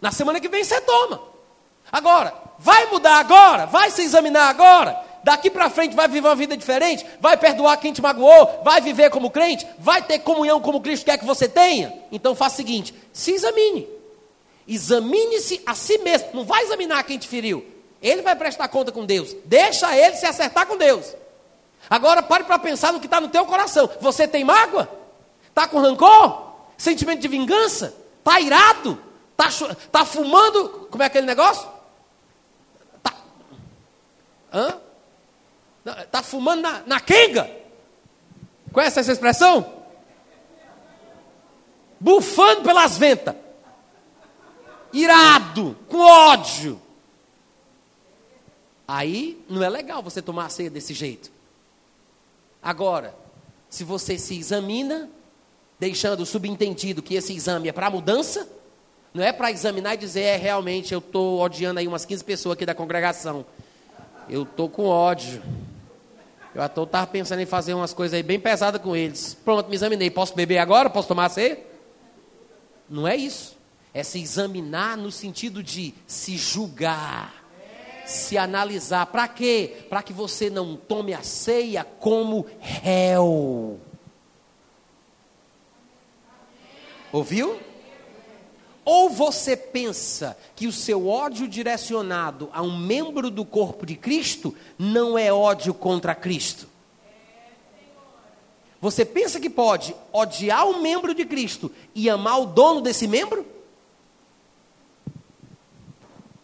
[0.00, 1.22] Na semana que vem você toma.
[1.90, 3.66] Agora, vai mudar agora?
[3.66, 4.98] Vai se examinar agora?
[5.22, 7.06] Daqui para frente vai viver uma vida diferente?
[7.20, 8.60] Vai perdoar quem te magoou?
[8.64, 9.66] Vai viver como crente?
[9.78, 11.92] Vai ter comunhão como Cristo quer que você tenha?
[12.10, 13.88] Então faça o seguinte: se examine.
[14.66, 16.28] Examine-se a si mesmo.
[16.34, 17.64] Não vai examinar quem te feriu.
[18.00, 19.36] Ele vai prestar conta com Deus.
[19.44, 21.14] Deixa ele se acertar com Deus.
[21.92, 23.86] Agora pare para pensar no que está no teu coração.
[24.00, 24.88] Você tem mágoa?
[25.46, 26.54] Está com rancor?
[26.74, 27.94] Sentimento de vingança?
[28.18, 28.98] Está irado?
[29.32, 30.88] Está tá fumando?
[30.90, 31.68] Como é aquele negócio?
[32.96, 33.14] Está
[34.54, 34.80] Hã?
[36.10, 37.50] Tá fumando na, na quenga?
[38.72, 39.84] Conhece essa expressão?
[42.00, 43.36] Bufando pelas ventas.
[44.94, 46.80] Irado, com ódio.
[48.88, 51.31] Aí não é legal você tomar a ceia desse jeito.
[52.62, 53.14] Agora,
[53.68, 55.10] se você se examina,
[55.80, 58.48] deixando subentendido que esse exame é para mudança,
[59.12, 62.52] não é para examinar e dizer, é realmente, eu estou odiando aí umas 15 pessoas
[62.54, 63.44] aqui da congregação.
[64.28, 65.42] Eu estou com ódio.
[66.54, 69.34] Eu estava pensando em fazer umas coisas aí bem pesadas com eles.
[69.44, 70.10] Pronto, me examinei.
[70.10, 70.88] Posso beber agora?
[70.88, 71.58] Posso tomar ceia?
[72.88, 73.56] Não é isso.
[73.92, 77.41] É se examinar no sentido de se julgar
[78.12, 79.06] se analisar.
[79.06, 79.84] Para quê?
[79.88, 83.80] Para que você não tome a ceia como réu.
[87.12, 87.58] Ouviu?
[88.84, 94.54] Ou você pensa que o seu ódio direcionado a um membro do corpo de Cristo
[94.78, 96.68] não é ódio contra Cristo?
[98.80, 103.46] Você pensa que pode odiar um membro de Cristo e amar o dono desse membro?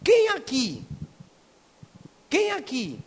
[0.01, 0.85] Quem aqui
[2.29, 2.99] quem aqui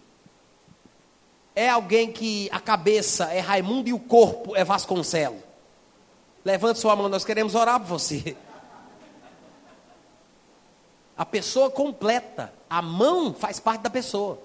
[1.55, 5.43] é alguém que a cabeça é Raimundo e o corpo é Vasconcelo?
[6.45, 8.37] Levante sua mão, nós queremos orar por você.
[11.17, 12.53] a pessoa completa.
[12.69, 14.39] A mão faz parte da pessoa.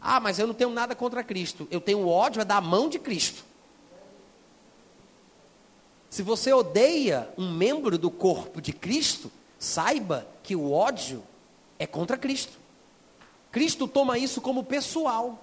[0.00, 1.68] Ah, mas eu não tenho nada contra Cristo.
[1.70, 3.44] Eu tenho ódio é da mão de Cristo.
[6.08, 11.22] Se você odeia um membro do corpo de Cristo, saiba que o ódio
[11.78, 12.58] é contra Cristo.
[13.58, 15.36] Cristo toma isso como pessoal.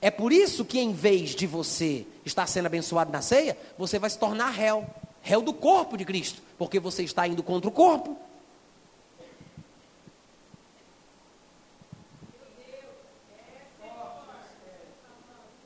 [0.00, 4.10] É por isso que, em vez de você estar sendo abençoado na ceia, você vai
[4.10, 4.84] se tornar réu
[5.22, 8.16] réu do corpo de Cristo, porque você está indo contra o corpo.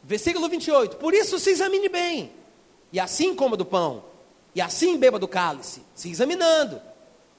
[0.03, 0.97] Versículo 28.
[0.97, 2.31] Por isso se examine bem,
[2.93, 4.05] e assim coma do pão,
[4.55, 6.83] e assim beba do cálice, se examinando,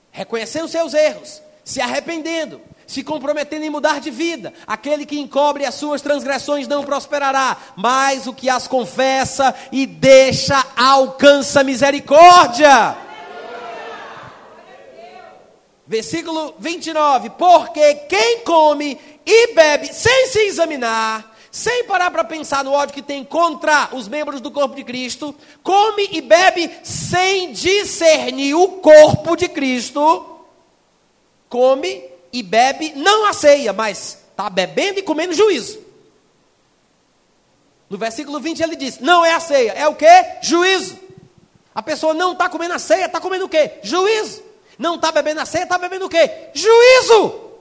[0.09, 2.61] reconhecendo seus erros, se arrependendo,
[2.91, 4.53] se comprometendo em mudar de vida.
[4.67, 10.61] Aquele que encobre as suas transgressões não prosperará, mas o que as confessa e deixa
[10.75, 12.97] alcança misericórdia.
[15.87, 22.73] Versículo 29: Porque quem come e bebe sem se examinar, sem parar para pensar no
[22.73, 25.33] ódio que tem contra os membros do corpo de Cristo,
[25.63, 30.41] come e bebe sem discernir o corpo de Cristo,
[31.47, 35.79] come e bebe, não a ceia, mas está bebendo e comendo juízo.
[37.89, 40.05] No versículo 20 ele diz: não é a ceia, é o que?
[40.41, 40.97] Juízo.
[41.75, 43.79] A pessoa não está comendo a ceia, está comendo o quê?
[43.83, 44.43] Juízo.
[44.77, 46.49] Não está bebendo a ceia, está bebendo o quê?
[46.53, 47.51] Juízo.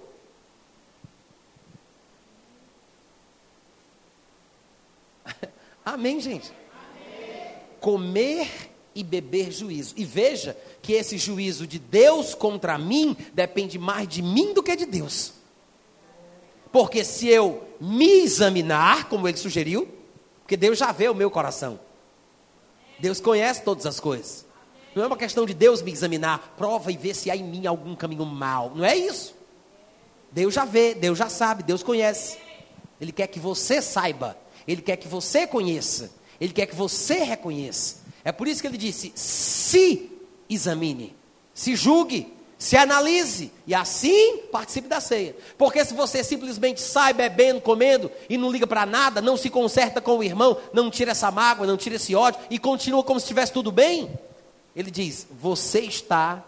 [5.84, 6.52] Amém, gente?
[6.72, 7.54] Amém.
[7.80, 9.94] Comer e beber juízo.
[9.96, 14.74] E veja que esse juízo de Deus contra mim depende mais de mim do que
[14.76, 15.32] de Deus.
[16.72, 19.88] Porque se eu me examinar, como ele sugeriu,
[20.42, 21.78] porque Deus já vê o meu coração.
[22.98, 24.46] Deus conhece todas as coisas.
[24.94, 27.66] Não é uma questão de Deus me examinar, prova e ver se há em mim
[27.66, 28.72] algum caminho mal.
[28.74, 29.34] Não é isso.
[30.32, 32.38] Deus já vê, Deus já sabe, Deus conhece.
[33.00, 34.36] Ele quer que você saiba
[34.66, 36.10] ele quer que você conheça,
[36.40, 37.99] ele quer que você reconheça.
[38.24, 40.10] É por isso que ele disse: se
[40.48, 41.16] examine,
[41.54, 45.34] se julgue, se analise e assim participe da ceia.
[45.56, 49.98] Porque se você simplesmente sai bebendo, comendo e não liga para nada, não se conserta
[50.00, 53.24] com o irmão, não tira essa mágoa, não tira esse ódio e continua como se
[53.24, 54.10] estivesse tudo bem,
[54.76, 56.44] ele diz: você está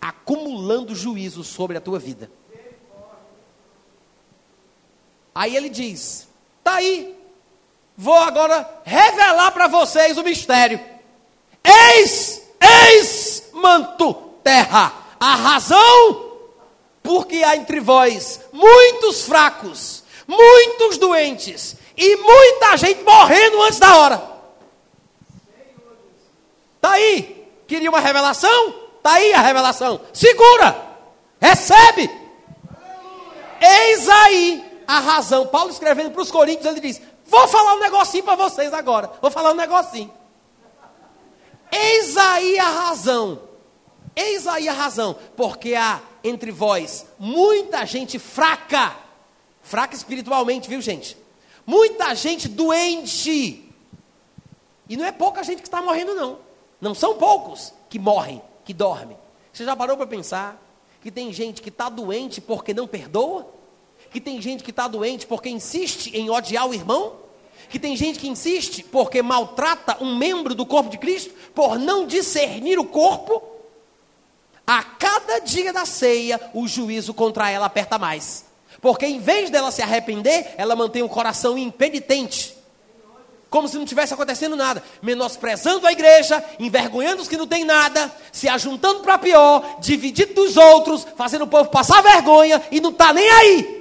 [0.00, 2.30] acumulando juízo sobre a tua vida.
[5.34, 6.28] Aí ele diz:
[6.62, 7.18] tá aí,
[7.96, 10.95] vou agora revelar para vocês o mistério.
[11.66, 16.26] Eis, eis, manto, terra, a razão
[17.06, 24.22] porque há entre vós muitos fracos, muitos doentes e muita gente morrendo antes da hora.
[26.76, 27.48] Está aí.
[27.66, 28.74] Queria uma revelação?
[28.98, 30.00] Está aí a revelação.
[30.12, 30.84] Segura.
[31.40, 32.10] Recebe.
[33.60, 35.46] Eis aí a razão.
[35.46, 39.10] Paulo escrevendo para os Coríntios, ele diz: Vou falar um negocinho para vocês agora.
[39.22, 40.12] Vou falar um negocinho.
[41.70, 43.40] Eis aí a razão.
[44.14, 45.16] Eis aí a razão.
[45.36, 48.96] Porque há entre vós muita gente fraca.
[49.62, 51.16] Fraca espiritualmente, viu, gente?
[51.66, 53.64] Muita gente doente.
[54.88, 56.38] E não é pouca gente que está morrendo, não.
[56.80, 59.16] Não são poucos que morrem, que dormem.
[59.52, 60.62] Você já parou para pensar
[61.02, 63.56] que tem gente que está doente porque não perdoa?
[64.10, 67.16] que tem gente que está doente porque insiste em odiar o irmão,
[67.68, 72.06] que tem gente que insiste porque maltrata um membro do corpo de Cristo, por não
[72.06, 73.42] discernir o corpo.
[74.66, 78.44] A cada dia da ceia, o juízo contra ela aperta mais.
[78.80, 82.56] Porque em vez dela se arrepender, ela mantém o coração impenitente.
[83.48, 88.12] Como se não tivesse acontecendo nada, menosprezando a igreja, envergonhando os que não têm nada,
[88.32, 93.12] se ajuntando para pior, dividindo dos outros, fazendo o povo passar vergonha e não está
[93.12, 93.75] nem aí.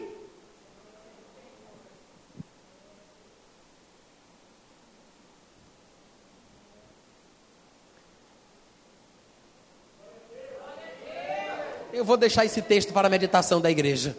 [12.05, 14.15] Eu vou deixar esse texto para a meditação da igreja.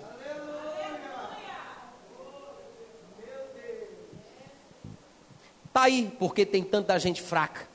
[5.67, 7.69] Está aí, porque tem tanta gente fraca.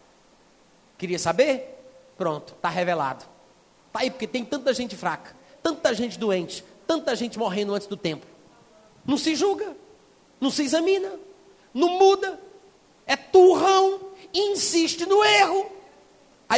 [0.97, 1.81] Queria saber?
[2.17, 3.23] Pronto, está revelado.
[3.87, 5.33] Está aí, porque tem tanta gente fraca,
[5.63, 8.25] tanta gente doente, tanta gente morrendo antes do tempo.
[9.05, 9.77] Não se julga,
[10.41, 11.13] não se examina,
[11.73, 12.37] não muda,
[13.07, 15.71] é turrão, insiste no erro.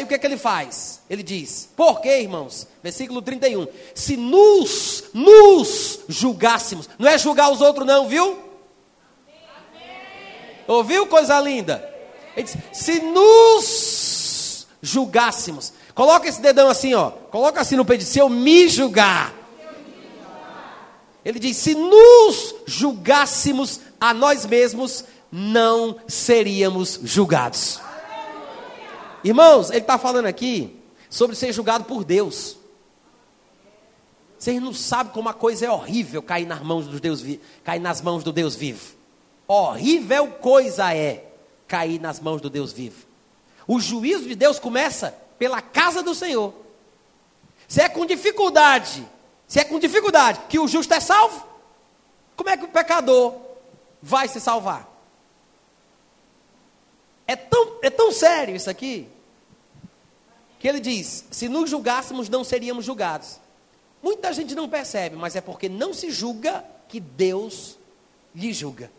[0.04, 1.00] Aí o que é que ele faz?
[1.10, 2.68] Ele diz: Por quê, irmãos?
[2.84, 3.66] Versículo 31.
[3.96, 8.32] Se nos, nos julgássemos, não é julgar os outros, não, viu?
[8.32, 8.42] Amém.
[10.68, 11.90] Ouviu coisa linda?
[12.36, 18.20] Ele diz: Se nos julgássemos, coloca esse dedão assim, ó, coloca assim no peito, se
[18.20, 19.34] eu me julgar.
[21.24, 27.80] Ele diz: se nos julgássemos a nós mesmos, não seríamos julgados.
[29.24, 30.80] Irmãos, ele está falando aqui
[31.10, 32.58] sobre ser julgado por Deus.
[34.38, 37.24] Vocês não sabem como a coisa é horrível cair nas mãos do Deus
[37.64, 38.94] cair nas mãos do Deus vivo.
[39.48, 41.26] Horrível coisa é
[41.68, 43.06] cair nas mãos do Deus vivo.
[43.66, 46.54] O juízo de Deus começa pela casa do Senhor.
[47.68, 49.08] Se é com dificuldade,
[49.48, 51.48] se é com dificuldade que o justo é salvo,
[52.36, 53.36] como é que o pecador
[54.02, 54.93] vai se salvar?
[57.26, 59.08] É tão, é tão sério isso aqui,
[60.60, 63.40] que ele diz: se nos julgássemos, não seríamos julgados.
[64.02, 67.78] Muita gente não percebe, mas é porque não se julga que Deus
[68.36, 68.92] lhe julga.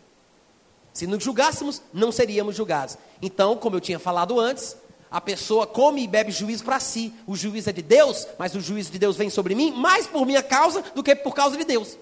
[0.91, 2.97] Se nos julgássemos, não seríamos julgados.
[3.21, 4.77] Então, como eu tinha falado antes,
[5.11, 7.13] a pessoa come e bebe juízo para si.
[7.27, 10.25] O juízo é de Deus, mas o juízo de Deus vem sobre mim mais por
[10.25, 11.97] minha causa do que por causa de Deus.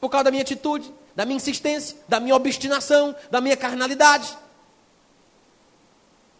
[0.00, 4.36] Por causa da minha atitude, da minha insistência, da minha obstinação, da minha carnalidade.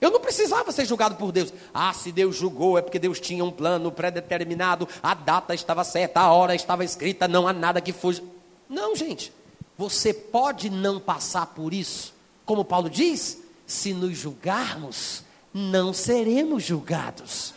[0.03, 1.55] Eu não precisava ser julgado por Deus.
[1.73, 6.19] Ah, se Deus julgou, é porque Deus tinha um plano pré-determinado, a data estava certa,
[6.19, 8.20] a hora estava escrita, não há nada que fuja.
[8.69, 9.33] Não, gente.
[9.79, 12.12] Você pode não passar por isso.
[12.45, 15.23] Como Paulo diz, se nos julgarmos,
[15.55, 17.55] não seremos julgados.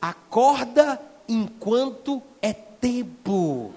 [0.00, 3.74] Acorda enquanto é tempo.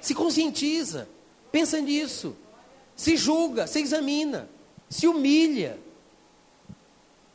[0.00, 1.08] Se conscientiza,
[1.50, 2.36] pensa nisso.
[2.94, 4.48] Se julga, se examina,
[4.94, 5.76] se humilha.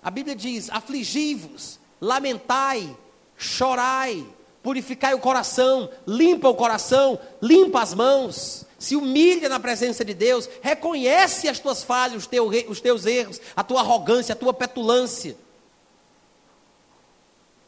[0.02, 2.95] A Bíblia diz: afligi-vos, lamentai,
[3.38, 4.26] chorai
[4.61, 10.49] purificai o coração, limpa o coração, limpa as mãos, se humilha na presença de Deus,
[10.61, 12.30] reconhece as tuas falhas, os,
[12.68, 15.38] os teus erros, a tua arrogância, a tua petulância.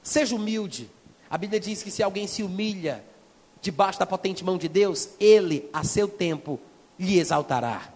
[0.03, 0.89] Seja humilde.
[1.29, 3.03] A Bíblia diz que se alguém se humilha
[3.61, 6.59] debaixo da potente mão de Deus, ele, a seu tempo,
[6.99, 7.90] lhe exaltará.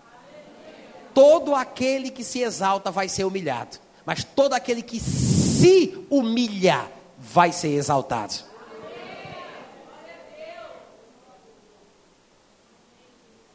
[1.15, 7.53] Todo aquele que se exalta vai ser humilhado, mas todo aquele que se humilha vai
[7.53, 8.35] ser exaltado.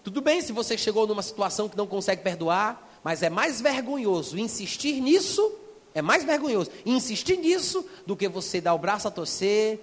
[0.03, 4.39] Tudo bem se você chegou numa situação que não consegue perdoar, mas é mais vergonhoso
[4.39, 5.53] insistir nisso,
[5.95, 9.78] é mais vergonhoso insistir nisso do que você dar o braço a torcer,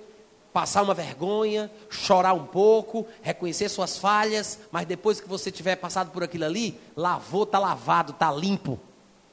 [0.58, 6.10] passar uma vergonha, chorar um pouco, reconhecer suas falhas, mas depois que você tiver passado
[6.10, 8.80] por aquilo ali, lavou, está lavado, está limpo.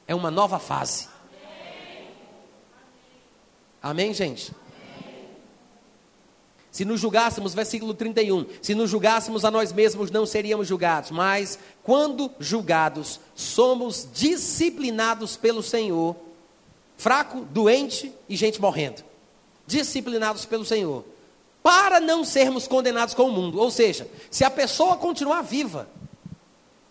[0.07, 1.07] É uma nova fase.
[3.81, 4.53] Amém, gente?
[6.69, 11.57] Se nos julgássemos, versículo 31, se nos julgássemos a nós mesmos, não seríamos julgados, mas
[11.81, 16.15] quando julgados, somos disciplinados pelo Senhor,
[16.95, 19.03] fraco, doente e gente morrendo.
[19.65, 21.03] Disciplinados pelo Senhor,
[21.65, 23.59] para não sermos condenados com o mundo.
[23.59, 25.89] Ou seja, se a pessoa continuar viva,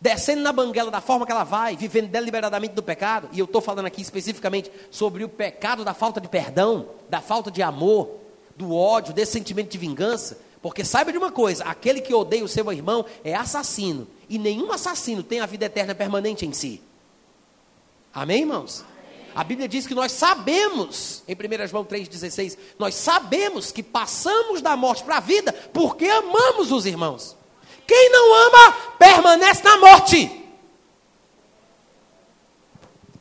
[0.01, 3.61] descendo na banguela da forma que ela vai, vivendo deliberadamente do pecado, e eu estou
[3.61, 8.17] falando aqui especificamente sobre o pecado da falta de perdão, da falta de amor,
[8.57, 12.49] do ódio, desse sentimento de vingança, porque saiba de uma coisa: aquele que odeia o
[12.49, 16.83] seu irmão é assassino, e nenhum assassino tem a vida eterna permanente em si.
[18.13, 18.85] Amém, irmãos?
[19.35, 24.77] A Bíblia diz que nós sabemos, em 1 João 3,16, nós sabemos que passamos da
[24.77, 27.37] morte para a vida porque amamos os irmãos.
[27.87, 30.45] Quem não ama, permanece na morte.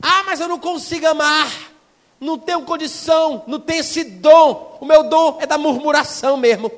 [0.01, 1.73] Ah, mas eu não consigo amar
[2.23, 4.77] não tenho condição, não tenho esse dom.
[4.79, 6.71] O meu dom é da murmuração mesmo.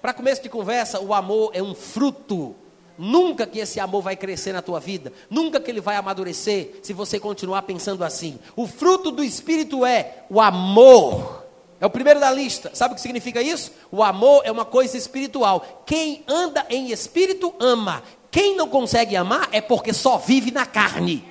[0.00, 2.56] Para começo de conversa, o amor é um fruto.
[2.98, 6.92] Nunca que esse amor vai crescer na tua vida, nunca que ele vai amadurecer se
[6.92, 8.38] você continuar pensando assim.
[8.54, 11.42] O fruto do Espírito é o amor.
[11.80, 12.70] É o primeiro da lista.
[12.74, 13.72] Sabe o que significa isso?
[13.90, 15.82] O amor é uma coisa espiritual.
[15.84, 18.04] Quem anda em espírito ama.
[18.30, 21.24] Quem não consegue amar é porque só vive na carne.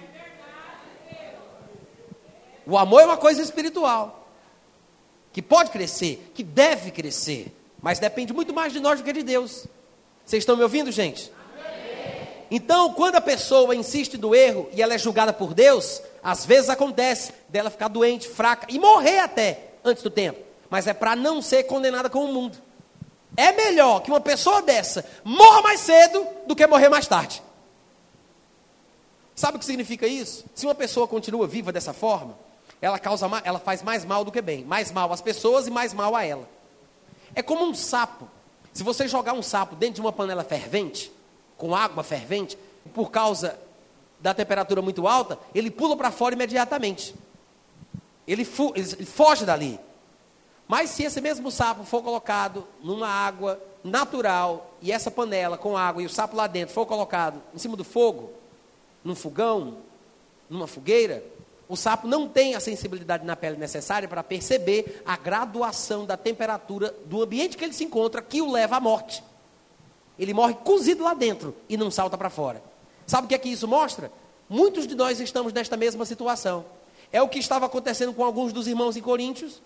[2.66, 4.30] O amor é uma coisa espiritual,
[5.34, 7.52] que pode crescer, que deve crescer,
[7.82, 9.66] mas depende muito mais de nós do que de Deus.
[10.24, 11.32] Vocês estão me ouvindo, gente?
[12.54, 16.70] Então, quando a pessoa insiste no erro e ela é julgada por Deus, às vezes
[16.70, 20.38] acontece dela ficar doente, fraca e morrer até antes do tempo,
[20.70, 22.58] mas é para não ser condenada com o mundo.
[23.38, 27.42] É melhor que uma pessoa dessa morra mais cedo do que morrer mais tarde.
[29.34, 30.44] Sabe o que significa isso?
[30.54, 32.38] Se uma pessoa continua viva dessa forma,
[32.82, 35.94] ela causa, ela faz mais mal do que bem, mais mal às pessoas e mais
[35.94, 36.50] mal a ela.
[37.34, 38.28] É como um sapo.
[38.74, 41.12] Se você jogar um sapo dentro de uma panela fervente,
[41.62, 42.58] com água fervente,
[42.92, 43.56] por causa
[44.20, 47.14] da temperatura muito alta, ele pula para fora imediatamente.
[48.28, 49.80] Ele, ele foge dali.
[50.68, 56.02] Mas se esse mesmo sapo for colocado numa água natural e essa panela com água
[56.02, 58.32] e o sapo lá dentro for colocado em cima do fogo,
[59.04, 59.78] num fogão,
[60.50, 61.24] numa fogueira,
[61.70, 66.92] o sapo não tem a sensibilidade na pele necessária para perceber a graduação da temperatura
[67.06, 69.24] do ambiente que ele se encontra que o leva à morte.
[70.18, 72.62] Ele morre cozido lá dentro e não salta para fora.
[73.08, 74.12] Sabe o que é que isso mostra?
[74.50, 76.66] Muitos de nós estamos nesta mesma situação.
[77.12, 79.62] É o que estava acontecendo com alguns dos irmãos em Coríntios.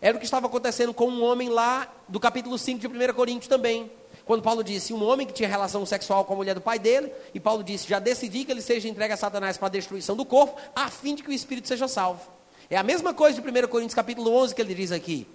[0.00, 3.48] Era o que estava acontecendo com um homem lá do capítulo 5 de 1 Coríntios
[3.48, 3.90] também.
[4.24, 7.12] Quando Paulo disse, um homem que tinha relação sexual com a mulher do pai dele,
[7.32, 10.24] e Paulo disse, já decidi que ele seja entregue a Satanás para a destruição do
[10.24, 12.20] corpo, a fim de que o espírito seja salvo.
[12.68, 15.28] É a mesma coisa de 1 Coríntios capítulo 11 que ele diz aqui.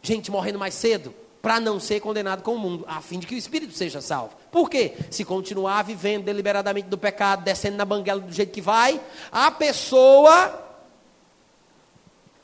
[0.00, 1.12] Gente morrendo mais cedo,
[1.42, 4.36] para não ser condenado com o mundo, a fim de que o espírito seja salvo.
[4.50, 4.94] Por quê?
[5.10, 9.00] Se continuar vivendo deliberadamente do pecado, descendo na banguela do jeito que vai,
[9.30, 10.68] a pessoa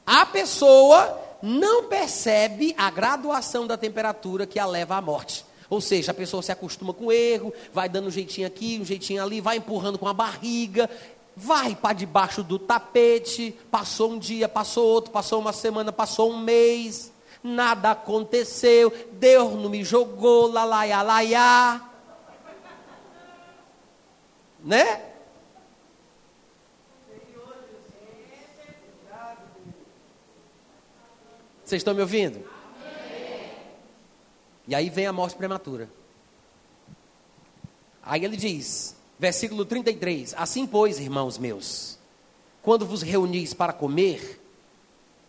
[0.05, 5.45] a pessoa não percebe a graduação da temperatura que a leva à morte.
[5.71, 8.85] Ou seja, a pessoa se acostuma com o erro, vai dando um jeitinho aqui, um
[8.85, 10.89] jeitinho ali, vai empurrando com a barriga,
[11.37, 13.55] vai para debaixo do tapete.
[13.71, 17.13] Passou um dia, passou outro, passou uma semana, passou um mês,
[17.43, 21.81] nada aconteceu, Deus não me jogou, lalaia, laia.
[24.65, 25.09] Né?
[31.65, 32.43] Vocês estão me ouvindo?
[34.67, 35.89] E aí vem a morte prematura.
[38.03, 41.99] Aí ele diz, versículo 33: Assim, pois, irmãos meus,
[42.63, 44.41] quando vos reunis para comer,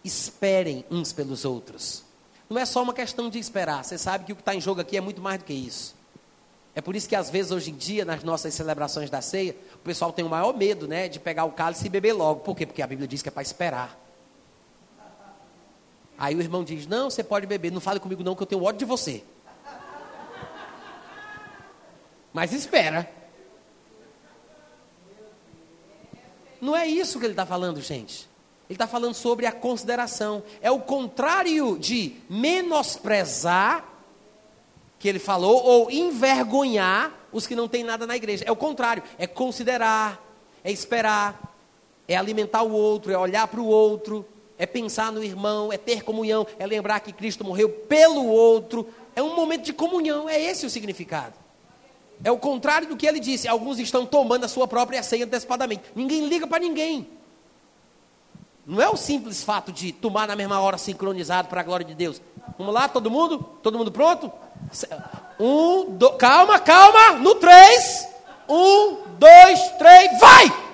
[0.03, 2.03] esperem uns pelos outros.
[2.49, 4.81] Não é só uma questão de esperar, você sabe que o que está em jogo
[4.81, 5.95] aqui é muito mais do que isso.
[6.73, 9.79] É por isso que às vezes hoje em dia, nas nossas celebrações da ceia, o
[9.79, 12.41] pessoal tem o maior medo né, de pegar o cálice e beber logo.
[12.41, 12.65] Por quê?
[12.65, 13.99] Porque a Bíblia diz que é para esperar.
[16.17, 18.63] Aí o irmão diz: Não, você pode beber, não fale comigo não, que eu tenho
[18.63, 19.23] ódio de você.
[22.33, 23.09] Mas espera.
[26.61, 28.29] Não é isso que ele está falando, gente.
[28.69, 30.43] Ele está falando sobre a consideração.
[30.61, 33.83] É o contrário de menosprezar,
[34.99, 38.43] que ele falou, ou envergonhar os que não têm nada na igreja.
[38.45, 39.01] É o contrário.
[39.17, 40.23] É considerar,
[40.63, 41.57] é esperar,
[42.07, 44.23] é alimentar o outro, é olhar para o outro,
[44.55, 48.87] é pensar no irmão, é ter comunhão, é lembrar que Cristo morreu pelo outro.
[49.15, 51.33] É um momento de comunhão, é esse o significado.
[52.23, 53.47] É o contrário do que ele disse.
[53.47, 55.85] Alguns estão tomando a sua própria ceia antecipadamente.
[55.95, 57.07] Ninguém liga para ninguém.
[58.69, 61.95] Não é o simples fato de tomar na mesma hora sincronizado para a glória de
[61.95, 62.21] Deus.
[62.55, 63.39] Vamos lá, todo mundo?
[63.63, 64.31] Todo mundo pronto?
[65.39, 67.13] Um, dois, calma, calma.
[67.13, 68.07] No três.
[68.47, 70.69] Um, dois, três, vai!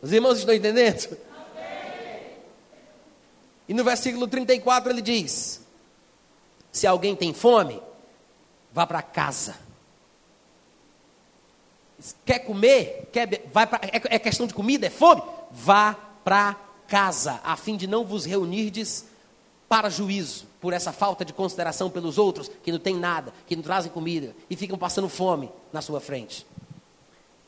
[0.00, 1.18] Os irmãos estão entendendo?
[3.68, 5.60] E no versículo 34 ele diz:
[6.72, 7.82] Se alguém tem fome,
[8.72, 9.54] vá para casa.
[12.24, 13.08] Quer comer?
[13.12, 14.86] Quer, vai pra, é, é questão de comida?
[14.86, 15.22] É fome?
[15.50, 16.56] Vá para
[16.88, 19.06] casa, a fim de não vos reunirdes
[19.68, 23.62] para juízo, por essa falta de consideração pelos outros, que não tem nada, que não
[23.62, 26.46] trazem comida e ficam passando fome na sua frente.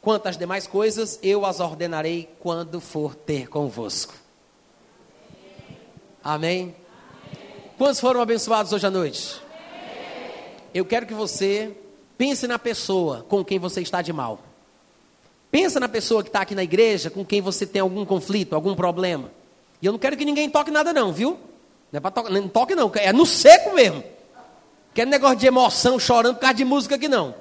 [0.00, 4.14] Quanto às demais coisas, eu as ordenarei quando for ter convosco.
[6.22, 6.62] Amém?
[6.62, 6.76] Amém.
[7.76, 9.42] Quantos foram abençoados hoje à noite?
[9.58, 10.56] Amém.
[10.72, 11.76] Eu quero que você
[12.16, 14.40] pense na pessoa com quem você está de mal.
[15.50, 18.74] Pensa na pessoa que está aqui na igreja, com quem você tem algum conflito, algum
[18.74, 19.30] problema.
[19.80, 21.38] E eu não quero que ninguém toque nada não, viu?
[21.92, 24.02] Não é para tocar, não toque não, é no seco mesmo.
[24.92, 27.34] Quero negócio de emoção, chorando por causa de música aqui não.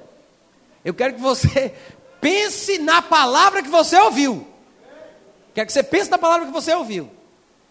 [0.84, 1.74] Eu quero que você
[2.20, 4.46] pense na palavra que você ouviu.
[5.54, 7.10] Quer que você pense na palavra que você ouviu.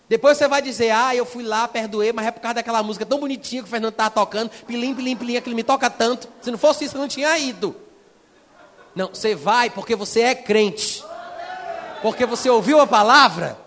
[0.07, 3.05] Depois você vai dizer, ah, eu fui lá, perdoei, mas é por causa daquela música
[3.05, 6.27] tão bonitinha que o Fernando estava tocando, pilim, pilim, pilim, aquilo me toca tanto.
[6.41, 7.75] Se não fosse isso, eu não tinha ido.
[8.95, 11.03] Não, você vai porque você é crente.
[12.01, 13.57] Porque você ouviu a palavra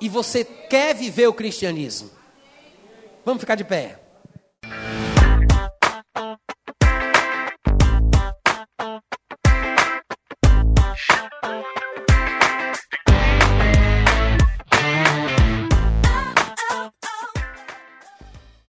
[0.00, 2.10] e você quer viver o cristianismo.
[3.24, 4.01] Vamos ficar de pé.